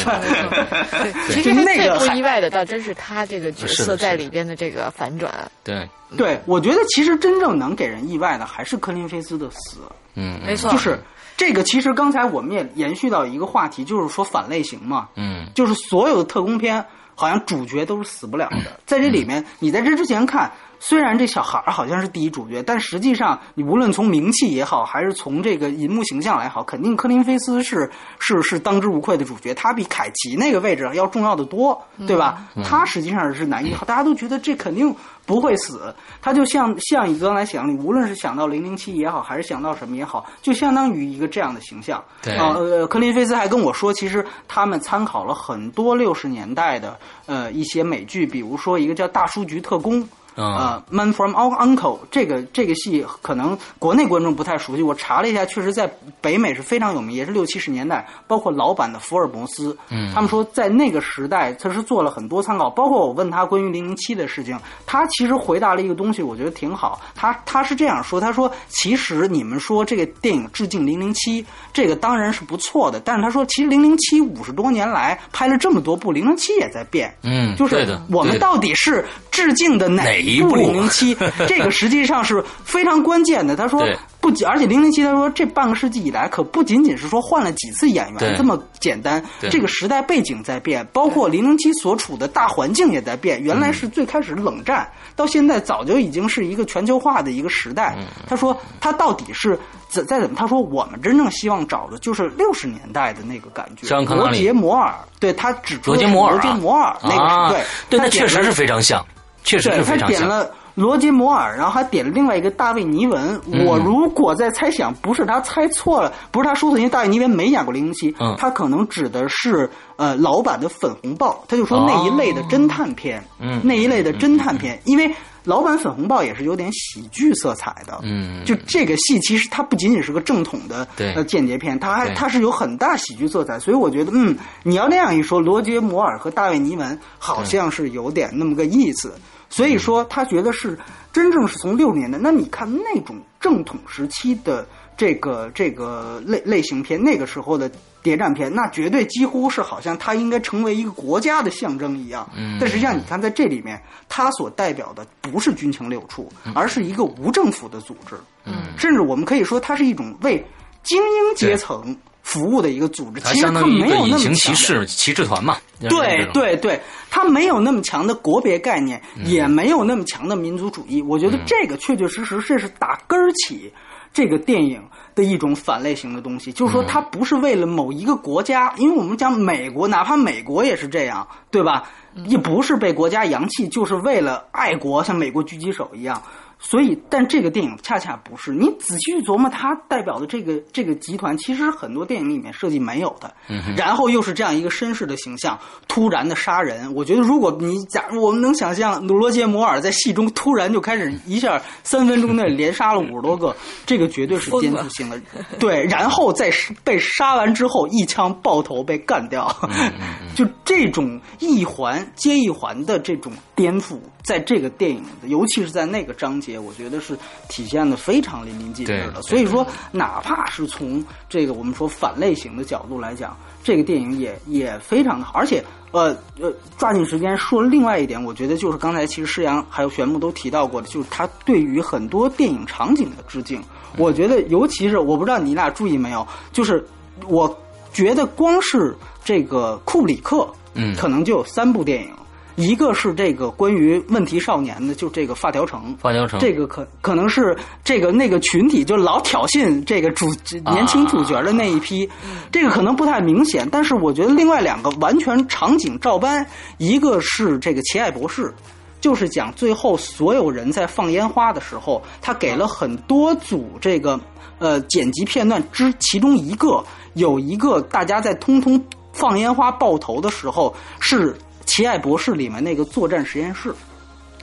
[1.28, 5.32] 对，其实那个不意外的，倒真是他这个角色在里边的这个反转。
[5.62, 9.78] 对，对，我觉得其实真正能给人意外的还是科林菲斯的死，
[10.16, 10.98] 嗯，没错，就是
[11.36, 11.62] 这个。
[11.62, 16.84] 其实刚才我们也延续到一个话题，就是说反类型嘛，嗯，就是所有的特工片
[17.22, 20.50] 好像主角都是死不了的，在这里面，你在这之前看。
[20.84, 29.54] 虽然这小孩儿好像是第一主角，但实际上你无论从名气也好，还是从这个银幕形象来好，肯定科林菲斯是是是当之无愧的主角。
[29.54, 32.48] 他比凯奇那个位置要重要的多，对吧？
[32.64, 34.92] 他实际上是男一号，大家都觉得这肯定
[35.24, 35.94] 不会死。
[36.20, 42.02] 他就像像你刚才想，你无论是想到零零七也好，还是想到什么也好，就相当于一个这样的形象。
[42.22, 50.02] 对啊呃，科林菲斯还跟我说，其实他们参考了很多六十年代的呃一些美剧，比如说一个叫《大叔局特工》。
[50.34, 51.76] 呃，《Man from Uncle》
[52.10, 81.16] 这个这个戏可能国内观众不太熟悉，我查了一下，确实在北美是非常有名，也是六七十年代，包括老版的福尔摩斯，嗯，他们说在那个时代他是做了很多参考，包括我问他关于零零七的事情，他其实回答了一个东西，我觉得挺好，他他是这样说，他说其实你们说这个电影致敬零零七，这个当然是不错的，但是他说其实零零七五十多年来拍了这么多部，零零七也在变，嗯，就是我们到底是致敬的哪一部零零七？
[81.48, 83.56] 这个实际上是非常关键的。
[83.56, 83.84] 他说
[84.22, 93.42] 不仅，而且零零七他说这半个世纪以来可不仅仅是说换了几次演员这么简单，这个时代背景在变，包括零零七所处的大环境也在变。
[93.42, 97.98] 原来是最开始冷战，到现在早就已经是一个全球化的一个时代。
[98.28, 99.58] 他说他到底是
[99.88, 100.36] 怎再怎么？
[100.36, 103.88] 他说我们真正希望找的就是六十年代的那个感觉。
[104.14, 109.04] 罗杰摩尔，对他指出罗杰摩尔，罗杰摩尔那个对对，那确实是非常像，
[109.42, 110.46] 确实是非常像。
[110.74, 113.38] 罗杰摩尔，然后还点了另外一个大卫尼文。
[113.66, 121.44] 我如果在猜想，不是他猜错了，不是他说错，因为大卫尼文没演过零零七，他可能指的是呃老版的粉红豹。
[121.46, 123.22] 他就说那一类的侦探片，
[123.62, 125.14] 那一类的侦探片，因为
[125.44, 127.98] 老版粉红豹也是有点喜剧色彩的。
[128.02, 133.58] 嗯，就这个戏其实它不仅仅是个正统的呃间谍片，它还它是有很大喜剧色彩。
[133.58, 139.12] 所以我觉得，嗯，你要那样一说，罗杰摩尔和大卫尼文好像是有点那么个意思。
[139.52, 140.78] 所以说，他觉得是
[141.12, 142.18] 真正是从六十年的。
[142.18, 147.70] 那你看那种正统时期的这个这个类类型片，那个时候的
[148.02, 152.26] 谍战片，那绝对几乎是好像它应该成为一个国家的象征一样。
[152.34, 152.56] 嗯。
[152.58, 153.78] 但实际上，你看在这里面，
[154.08, 158.16] 它所代表的不是军情六处，而是一个无政府的组织。
[158.46, 158.54] 嗯。
[158.78, 160.42] 甚至我们可以说，它是一种为
[160.82, 161.94] 精英阶层。
[162.22, 164.34] 服务的一个组织，其实它没有那么强。
[164.34, 171.02] 骑士骑士团嘛，对对对，它没有那么强的国别概念，也没有那么强的民族主义。
[171.02, 173.72] 我觉得这个确确实实这是打根儿起
[174.12, 174.82] 这个电影
[175.14, 181.84] 的一种反类型的东西，就是说它不是为了某一个国家，因为我们讲美国，哪怕美国也是这样，对吧？
[182.26, 186.22] 也不是被国家扬弃，就是为了爱国，像美国狙击手一样。
[186.64, 188.52] 所以，但这个电影恰恰不是。
[188.52, 193.34] 你仔细去琢磨，它代表的这个这个集团，其实很多电影里面设计没有的。
[193.76, 195.58] 然后又是这样一个绅士的形象，
[195.88, 196.94] 突然的杀人。
[196.94, 203.54] 我觉得，如果你假如我们能想象罗杰摩尔在戏中突然就开始一下三分钟内连杀了五十多个，
[203.84, 205.20] 这个绝对是颠覆性的。
[205.58, 206.48] 对，然后在
[206.84, 209.52] 被杀完之后一枪爆头被干掉，
[210.36, 216.58] 就这种一环接一环的这种颠覆，在这个电影，尤其是在那个章节。
[216.58, 217.16] 我觉得是
[217.48, 225.32] 体现的非常淋漓尽致的，所以说，哪怕是从这个我们说反类型的角度来讲，这个电影也也非常的好。
[225.34, 233.62] 而且，呃呃，抓紧时间说另外一点，我觉得就是刚才其实施阳还有玄木都提到过的，就是他对于很多电影场景的致敬。
[233.98, 236.86] 我觉得，尤其是我不知道你俩注意没有，就是
[237.26, 237.58] 我
[237.92, 242.10] 觉得光是这个库布里克，嗯，可能就有三部电影。
[242.56, 250.26] 一个是这个关于问题少年的，就这个发条城，发条城，这个可可能是这个那个群体就老挑衅这个主
[250.66, 252.08] 年轻主角的那一批，
[252.50, 256.46] 这个可能不太明显，但是我觉得另外两个完全场景照搬，
[256.76, 258.52] 一个是这个奇爱博士，
[259.00, 264.20] 就是讲最后所有人在放烟花的时候，他给了很多组这个
[264.58, 266.84] 呃剪辑片段之其中一个
[267.14, 268.78] 有一个大家在通通
[269.12, 271.34] 放烟花爆头的时候是。
[271.66, 273.74] 奇爱博士里面那个作战实验室，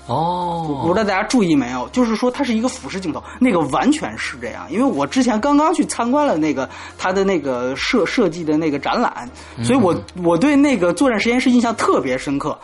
[0.07, 4.65] 哦，我不知道大家注意没有，就是说它是一个俯视镜头，那个完全是这样。
[4.71, 6.67] 因为我之前刚刚去参观了那个
[6.97, 9.29] 他的那个设设计的那个展览，
[9.63, 12.57] 所以我我对那个作战实验室印象特别深刻。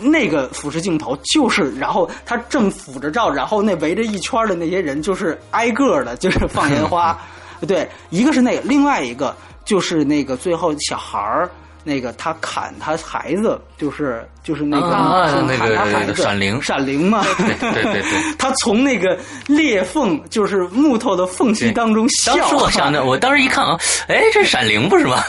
[0.00, 7.16] 那个俯视镜头就是，然后他正俯着照，然后那围着一圈的那些人就是挨个的，就是放烟花。
[7.68, 9.32] 对，一个是那个，另外一个
[9.64, 11.48] 就是那个最后小孩儿。
[11.84, 18.02] 那个他砍他孩子，就是就是那个那个闪灵闪灵嘛，对对对，
[18.38, 22.36] 他从那个裂缝，就是木头的缝隙当中笑。
[22.36, 23.76] 当时我想的，我当时一看啊，
[24.06, 25.22] 哎，这闪灵不是吗？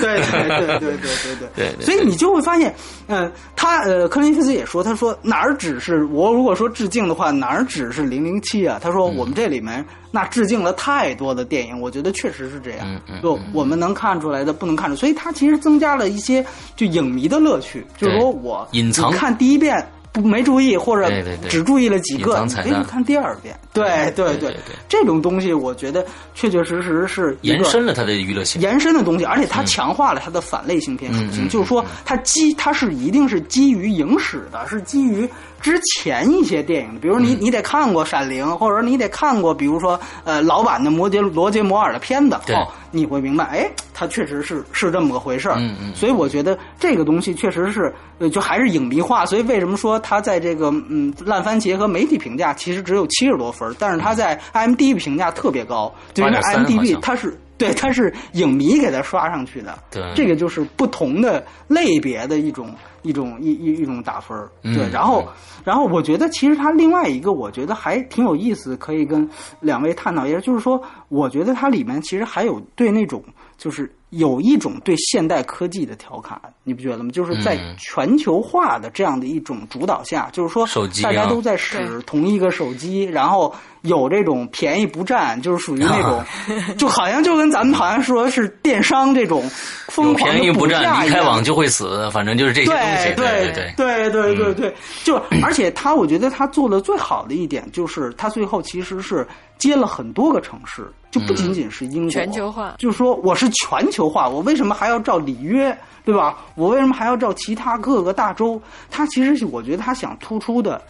[0.00, 1.84] 对对对对对对 对。
[1.84, 2.74] 所以你就会发现，
[3.08, 8.80] 嗯，他呃，克林菲斯也说，他说哪儿只是我如果说致敬的话，哪儿只是零零七啊？
[8.82, 9.84] 他说我们这里面。
[10.14, 12.86] 那致敬了太多的电影，我觉得确实是这样。
[13.22, 16.44] 就我们能看出来的，不能看出，所以他其实增加了一些
[16.76, 17.82] 就影迷的乐趣。
[17.96, 21.10] 就是说我隐藏看第一遍不没注意，或者
[21.48, 23.58] 只注意了几个，可以看第二遍。
[23.72, 24.54] 对对对，
[24.88, 26.04] 这种东西我觉得
[26.34, 31.48] 确确实实是延伸了它的娱乐性，延伸的东西，而且它强化了它的反类型片属性。
[31.48, 35.28] 就是说，它基它是一定是基于影史的，是基于。
[35.62, 45.56] 之前一些电影的，比如你你得看过《闪灵》，或者说你得看过，比如说呃老版的摩杰罗杰摩尔的片子，哦，你会明白，哎，它确实是是这么个回事儿。
[45.60, 49.24] 嗯嗯所以我觉得这个东西确实是，呃，就还是影迷化。
[49.24, 57.38] 所以为什么说它在这个嗯烂番茄和媒体评价其实只有七十多分，但是它在 IMDB 评价特别高，就因为 IMDB 它是。
[57.62, 65.32] 对，它是影迷给它刷上去的，对这个就是不同的类别的一种一种一一一种打分对，然后嗯
[65.64, 69.28] 然后我觉得其实它另外一个我觉得还挺有意思，可以跟
[69.60, 73.22] 两位探讨一下，就是说，我觉得它里面其实还有对那种
[73.56, 77.10] 就是有一种对现代科技的调侃，你不觉得吗？
[77.12, 77.76] 就是在嗯。
[77.78, 80.66] 全球化的这样的一种主导下，就是说
[81.02, 86.24] 大家都在使同一个手机，然后有这种便宜不占，就是属于那种，
[86.78, 89.42] 就好像就跟咱们好像说是电商这种
[89.88, 93.14] 疯狂便宜不占，离开网就会死，反正就是这些东西。
[93.14, 94.54] 对对对对，对对。
[94.54, 99.26] 对，就而且他，我觉得他做的最好的一点就是他最后其实是
[99.58, 106.38] 接了很多个城市，就不仅仅是英国，全球化就是说我是全球化，我为什么还要照里约，对吧？
[106.54, 108.60] 我为什么还要照其他各个大洲？
[108.90, 110.80] 他其实我觉得他想突出的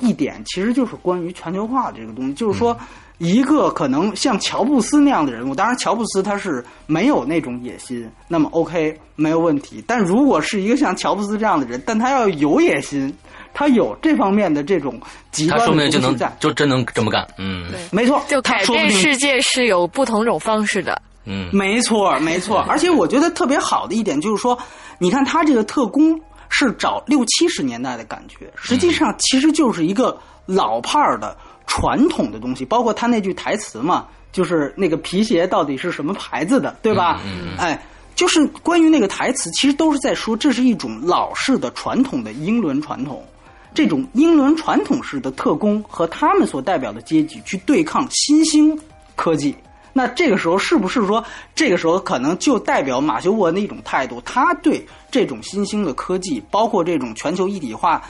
[0.00, 2.76] 一点，其实就是关于全球化这个东西，就是说。
[3.18, 9.82] 一个可能像乔布斯那样的人物，当然乔布斯他是没有那种野心，那么 OK 没有问题。
[9.86, 13.16] 但如果是一个像乔布斯这样的人，但他要有野心，
[13.54, 17.24] 他有这方面的这种极端的说不定就能东西在，就真能这么干。
[17.38, 21.00] 嗯没错，就改变世界是有不同种方式的。
[21.24, 22.60] 嗯，没错，没错。
[22.68, 24.58] 而且我觉得特别好的一点就是说，
[24.98, 30.16] 你看他这个特工是找六七十年代的感觉，实际上其实就是一个
[30.46, 37.20] 老派儿的传统的东西，包括他那句台词嘛，就是那个皮鞋到底是什么牌子的，对吧？
[37.24, 37.86] 嗯哎。
[38.16, 43.26] 就是关于那个台词，其实都是在说，这是一种老式的传统的英伦传统，
[43.74, 48.78] 这种英伦传统式的特工和他们所代表的阶级去对抗新兴
[49.16, 49.52] 科技。
[49.96, 51.24] 那这个时候是不是说，
[51.54, 54.20] 这个时候可能就代表马修·沃恩的一种态度？
[54.22, 58.02] 他对这种新兴的科技，包括这种全球一体化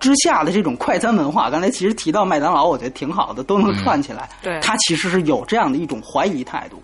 [0.00, 4.28] 之下的这种快餐文化，刚才其实提到麦当劳，我觉得挺好的，都能串起来。
[4.42, 6.82] 对他其实是有这样的一种怀疑态度。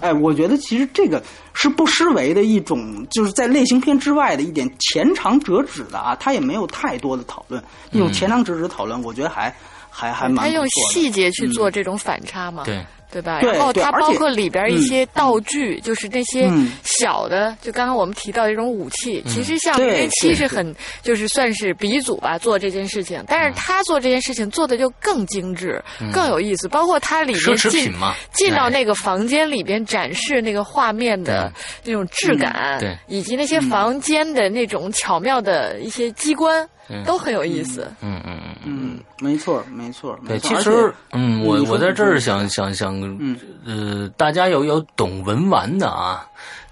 [0.00, 1.22] 哎，我觉得其实这个
[1.54, 9.52] 是不失为的一种，就是在类型片之外的一点前长折止的啊，他也没有太多的讨论，一种前长折止讨论，我觉得还
[9.90, 12.84] 还还蛮他用不错的细节去做这种反差嘛，对。
[13.12, 13.40] 对吧？
[13.40, 16.72] 对然后它包括里边一些道具，就是那些嗯。
[16.82, 23.22] 小的，就刚刚我们提到的这种武器，其实像对零零七是很就是算是鼻祖吧，做这件事情。
[23.28, 25.82] 但是他做这件事情做的就更精致、
[26.12, 27.92] 更有意思，包括它里奢面进
[28.32, 28.70] 进到哎。
[28.70, 31.52] 那个房间里边展示那个画面的
[31.84, 36.66] 那种质感，以及那些房间的那种巧妙的一些机关，
[37.04, 37.90] 都很有意思。
[38.00, 38.54] 嗯嗯嗯。
[38.64, 46.24] 嗯，没错，没错，对，其实，嗯，我我在这儿想想想，嗯呃，大家有有懂文玩的啊，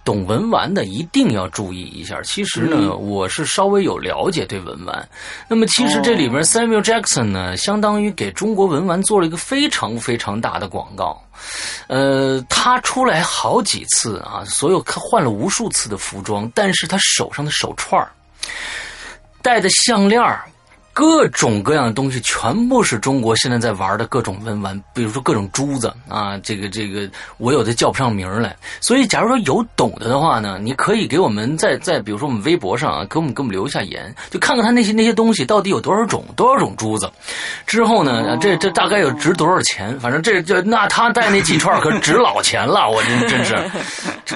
[0.05, 2.21] 懂文玩的一定要注意一下。
[2.23, 5.09] 其实呢，嗯我是稍微有了解对文玩。
[5.49, 11.21] 那么，其实这里哦边 Samuel Jackson 呢，相当于给中国文玩做了一个非常非常大的广告。
[11.89, 18.11] 呃，他出来好几次啊，所有他换了无数次的服装，但是他手上的手串儿
[19.43, 20.45] 戴的项链儿
[20.93, 28.55] 各种各样的东西，全部是中国现在在玩的各种文玩，比如说各种珠子啊，这个这个，我有的叫不上名来。
[28.81, 37.11] 所以，假如说有懂的的话呢，你可以给我们在在比如说我们微博上啊，给我们给我们留一下言，就看看他那些那些东西到底有多少种多少种珠子。
[37.67, 39.99] 之后呢，这这大概有值多少钱？
[40.01, 43.57] 反正这这那他带那几串可值老钱了， 我真真是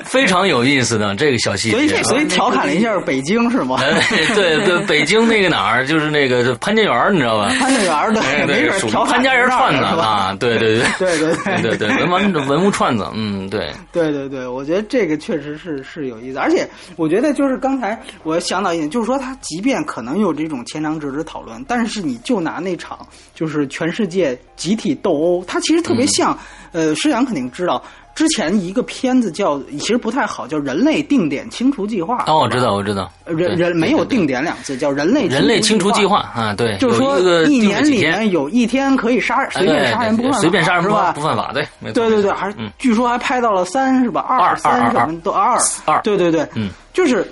[0.05, 1.79] 非常有意思的这个小细节啊。
[1.79, 3.77] 所以所以调侃了一下北京是吗？
[3.81, 4.01] 哎，
[4.35, 7.49] 对对，北京那个哪儿，就是那个这潘家园你知道吧？
[7.59, 13.73] 潘家园的没准调潘家园串子啊对对对对对对对文玩的文物串子嗯对。
[13.93, 26.37] 对对对我觉得这个确实是是有意思而且我觉得就是刚才我想到一点就是说他即便可能有这种牵强之纸讨论但是你就拿那场就是全世界集体斗殴他其实特别像
[26.73, 27.83] 呃施阳肯定知道
[28.15, 32.19] 之前一个片子叫，其实不太好，叫《人类定点清除计划》。
[32.33, 41.12] 哦，我知道，我知道，呃人人没有定点两字，叫人类人类清除计计划啊，对，就是说一年里面有一天可以杀随便杀人不犯法，随便杀人不是吧？
[41.12, 44.21] 不犯法，对，对对对，还据说还拍到了三是吧？
[44.29, 47.27] 二二三什二么都二二对对对，嗯，就是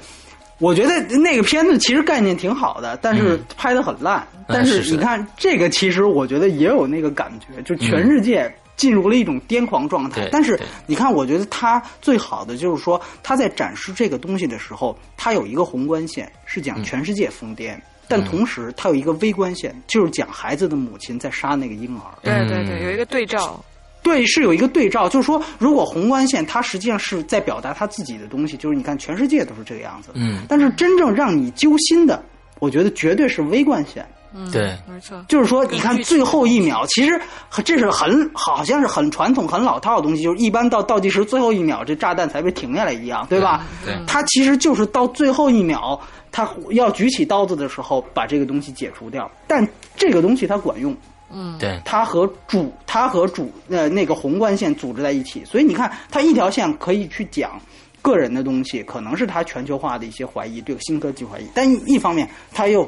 [0.58, 4.18] 我觉得那个片子其实概念挺好的，但是嗯拍的很烂。
[4.18, 8.52] 嗯但是是你看这个，其实我觉得也有那个感觉，就全世界。
[8.76, 17.76] 进入了一种癫狂状态，但是你看，我觉得他最好的就是说，他在展示这个东西的时候，他有一个宏观线，是讲全世界疯癫。
[18.08, 22.12] 但同时它有一个微观线，就是讲孩子的母亲在杀那个婴儿。
[22.22, 23.64] 对对对，有一个对照。
[24.02, 30.10] 对，是有一个对照，就是说，如果宏观线它实际上是在表达他自己的东西，就是你看全世界都是这个样子。
[30.12, 32.22] 嗯，但是真正让你揪心的，
[32.58, 34.06] 我觉得绝对是微观线。
[34.34, 35.24] 嗯，对，没错。
[35.28, 37.20] 就是说，你看最后一秒，其实
[37.64, 43.64] 这是很好像是很传统、很老套的东西，就是一般到倒计时最后一秒，这炸弹才被停下来一样，对吧？
[43.84, 46.00] 对，它其实就是到最后一秒，
[46.30, 49.30] 他要举起刀子的时候，把这个东西解除掉。
[49.46, 50.96] 但这个东西它管用。
[51.34, 57.58] 嗯，对，它和主，它和主呃那个宏观线组织在一起，所以你看，它一条线可以去讲
[58.02, 62.86] 个人的东西，可能是它全球化的一些怀疑，对新科技怀疑，但一方面它又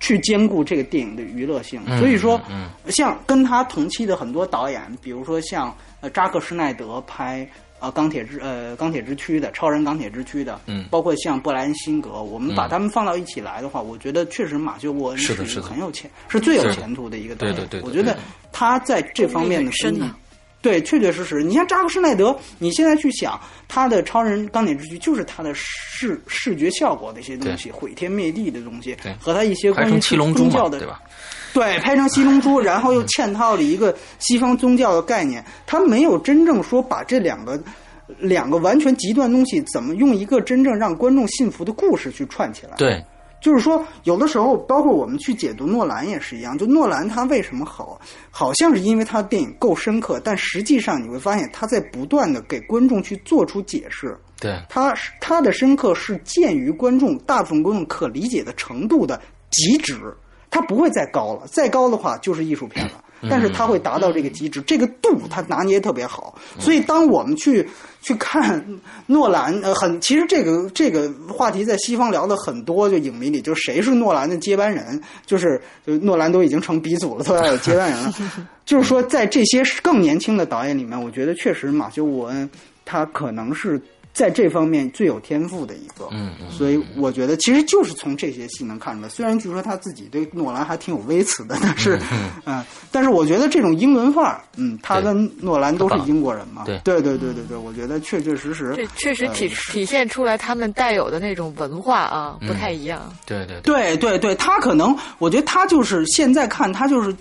[0.00, 2.40] 去兼顾这个电影的娱乐性，所以说，
[2.88, 7.48] 像跟他同期的很多导演，比如说像呃扎克施耐德拍。
[7.80, 17.56] 啊，钢铁之呃，钢铁之躯的超人，钢铁之躯的，嗯，包括像布莱恩辛格，我们把他们放到一起来的话，我觉得确实马修沃恩是的，是的，很有钱，是最有前途的一个导演。
[17.56, 18.18] 对对对，我觉得
[18.52, 20.02] 他在这方面的功力，
[20.62, 21.42] 对，确确实实。
[21.42, 31.00] 你像扎克施耐德，你现在去想他的超人钢铁之躯，就是他的视视觉效果的一些东西，毁天灭地的东西，和他一些关于宗教的，对吧？
[31.52, 37.60] 对，拍成七龙珠，然后又嵌套了一个西方宗教的概念，他没有真正说把这两个
[38.18, 42.74] 两个完全极端东西怎么用一个真正让观众信服的故事去串起来。
[42.76, 43.04] 对，
[43.40, 48.00] 就是说，有的时候，包括我们去解读诺兰也是一样，就诺兰他为什么好，
[48.30, 54.16] 好像是因为他的电影够深刻，但实际上你会发现他在不断的给观众去做出解释。
[54.38, 59.98] 对，他他的深刻是鉴于观众大部分观众可理解的程度的极值。
[60.52, 63.04] 他不会再高了，再高的话就是艺术片了。
[63.28, 66.38] 但是他会达到这个极致，这个度他拿捏特别好。
[66.58, 67.68] 所以当我们去
[68.00, 68.64] 去看
[69.06, 78.14] 诺兰，呃，很其实这个这个话题在西方聊的很多，就影迷里就谁是诺兰的接班人，就是就诺兰都已经成鼻祖了，都要有接班人了。
[78.64, 82.48] 就是说，在这些更年轻的导演里面，我觉得确实马修·沃恩
[82.84, 83.80] 他可能是。
[84.12, 89.08] 在这方面最有天赋的一个，嗯，所以我觉得其实就是从这些戏能看出来。
[89.08, 91.98] 虽然据说他自己对诺兰还挺有微词的，但是，
[92.44, 103.12] 嗯，但是我觉得这种英伦范儿，嗯，他跟诺兰都是英国人嘛，对，对，对，对，对，对，我觉得确确实实，这确实体体现出来他们带有的那种文化啊，不太一样。
[103.24, 107.14] 对对对对对，他可能，我觉得他就是现在看他就是。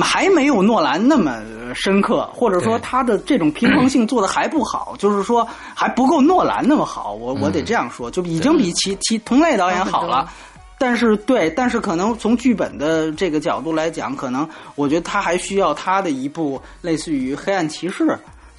[0.00, 1.42] 还没有诺兰那么
[1.74, 7.12] 深刻，或者说他的这种平衡性做的还不好，就是说还不够诺兰那么好。
[7.12, 10.30] 我我得这样说，就已经比其其同类导演好了。
[10.78, 18.04] 但是对，但是可能从剧本的这个角度来讲，可能我觉得他还需要他的一部类似于《黑暗骑士》。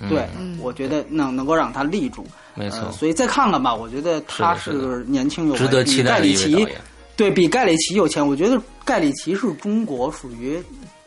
[0.07, 0.27] 对，
[0.59, 2.25] 我觉得能能够让他立住。
[2.53, 3.73] 没错，所以再看看吧。
[3.73, 6.81] 我觉得他是年轻有值得期待的一位导演。
[7.15, 10.61] 对比盖里奇有钱，我觉得盖里奇是中国属于。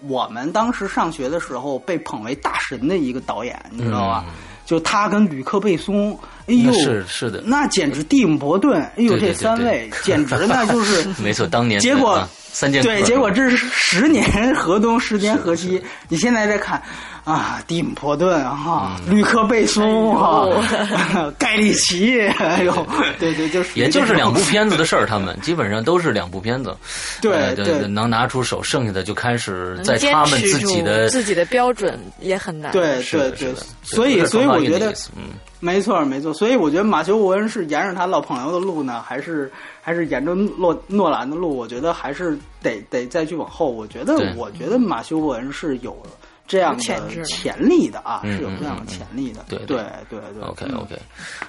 [0.07, 4.25] 我们当时上学的时候被捧为大神的一个导演，你知道吧？
[4.67, 14.25] 就他跟吕克贝松，哎呦，是是的，那简直蒂姆伯顿，哎呦，这三位简直那就是 没错，当年结果三剑对，结果这是十年
[14.57, 16.83] 河东，十年河西，你现在再看。
[17.27, 20.47] 啊，蒂姆·波顿哈，吕克·贝松哈，
[21.37, 22.87] 盖里奇，哎呦，
[23.19, 26.73] 对对，就是也就是两部片子的事儿，他们基本上都是两部片子，
[27.21, 39.51] 对对，能拿出手，剩下的就开始在他们自己的自己的标准也很难，对对对，所以所以我觉得，嗯，没错没错，所以我觉得马修·沃恩是沿着他老朋友的路呢，还是
[39.83, 41.57] 还是沿着诺诺兰的路？
[41.57, 43.69] 我觉得还是得得再去往后。
[43.69, 46.01] 我觉得我觉得马修·沃恩是有。
[46.47, 46.83] 这样的
[47.25, 49.45] 潜力的啊，是有这样的潜力的。
[49.49, 49.79] 对对
[50.09, 50.43] 对对。
[50.43, 50.97] OK OK。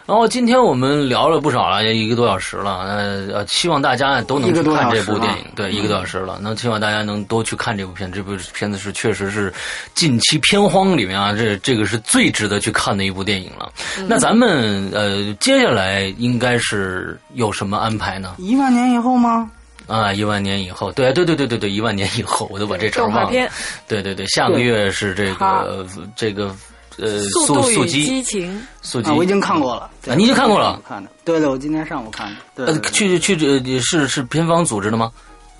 [0.06, 2.80] 然后今天我们聊了不少了，一个多小时了。
[2.80, 5.46] 呃呃，希望大家都能去看这部电影。
[5.56, 8.12] 对，一个多小时了，那希望大家能多去看这部片。
[8.12, 9.54] 这部片子是确实是
[9.94, 13.72] 近期片荒里面啊，这这个是最值得去看的一部电影了。
[14.08, 18.36] 那咱们呃，接下来应该是有什么安排呢？
[18.38, 19.52] 一万年以后吗？
[19.88, 23.50] 啊，一万年以后，对对对对对对，一万年以后，我都把这茬忘了。
[23.88, 26.54] 对对对，下个月是这个这个
[26.98, 29.90] 呃，速速激情，速激，我已经看过了。
[30.08, 30.82] 啊，你已经看过了？
[30.88, 32.66] 看的，对对，我今天上午看的。
[32.66, 35.12] 呃，去去这是是片方组织的吗？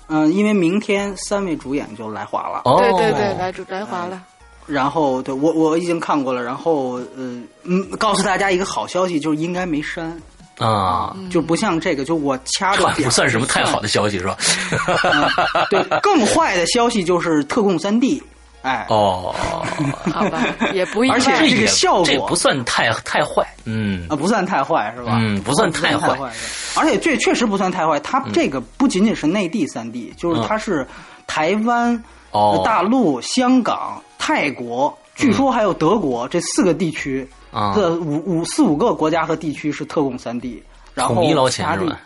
[0.08, 2.62] 嗯，因为明天三位主演就来华了。
[2.64, 4.20] 哦，对对对，来主来华了。
[4.66, 6.42] 然后，对我我已经看过了。
[6.42, 10.20] 然后，呃嗯，告诉大家一个好消息，就是应该没删。
[10.58, 14.36] 啊，就不像这个，就我掐着 不算什么太好的消息是吧？
[15.70, 18.22] 对，更坏的消息就是特供三 D
[18.62, 19.32] 哎，哦，
[20.12, 20.44] 好吧，
[20.74, 21.14] 也不意外。
[21.14, 25.16] 而且这个效果这不算太太坏，嗯啊，不算太坏是吧？
[25.22, 27.98] 嗯不算太坏嗯不算是而且这确实不算太坏。
[28.00, 30.86] 它这个不仅仅是内地三 D，就是它是
[31.28, 32.02] 台湾、
[32.64, 40.62] 大陆、香港、泰国，据说还有德国这四个地区，啊这五五四五个国家和地区是特供三 D，
[40.94, 42.00] 然后其他地钱是吧？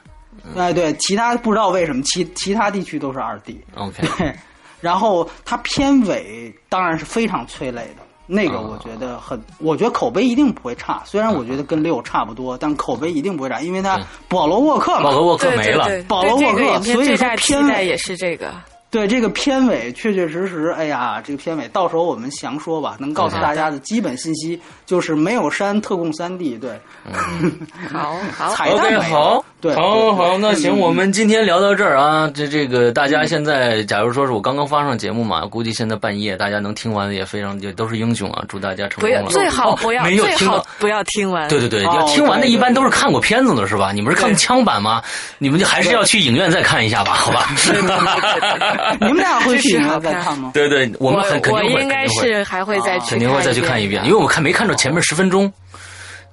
[0.56, 3.60] 哎，对，其他不知道为什么其其他地区都是二 D。
[3.76, 4.34] ？OK， 对，
[4.80, 11.02] 然后它片尾当然是非常催泪的，那个啊我觉得很，我觉得口碑一定不会差。
[11.04, 18.52] 虽然我觉得跟六差不多，但口碑一定不会差，因为它保罗沃克嘛保，罗沃克没了，保罗沃克所以说片尾也是这个。
[18.92, 26.78] 对这个片尾确确实实，哎呀，这个片尾到时候我们详说吧，能告诉大家的基本信息就是没有删特供三 D，对，
[27.90, 32.30] 好好，彩蛋 OK，好，对，好好，那行，嗯我们今天聊到这儿啊。
[32.34, 39.32] 这这个大家现在，假如说是我刚刚发上节目嘛，估计现在半夜大家能听完的也非常也都是英雄啊，祝大家成不要功了。
[39.32, 40.58] 最好哦不要最没有听到。
[40.58, 41.48] 好不要听完。
[41.48, 43.90] 对对对，哦要听完的一般都是看过片子的是吧？
[43.90, 45.02] 你们是看枪版吗？
[45.38, 47.48] 你们就还是要去影院再看一下吧，好吧？
[49.00, 50.50] 你们俩会去看再看吗？
[50.54, 55.52] 对对，我们很肯定会，应该肯定会是还会再啊去肯定会再去看一遍，因为我看没看着前面十分钟。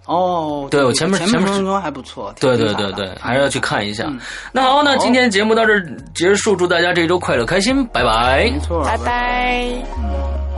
[0.05, 4.19] 哦，对我前面前前面十分钟还不错，对对对对，还是要去看一下嗯。
[4.51, 5.85] 那好，那今天节目到这儿
[6.15, 8.59] 结束，祝大家这一周快乐开心，拜拜没。
[8.59, 9.67] 错，拜拜。
[10.01, 10.48] 嗯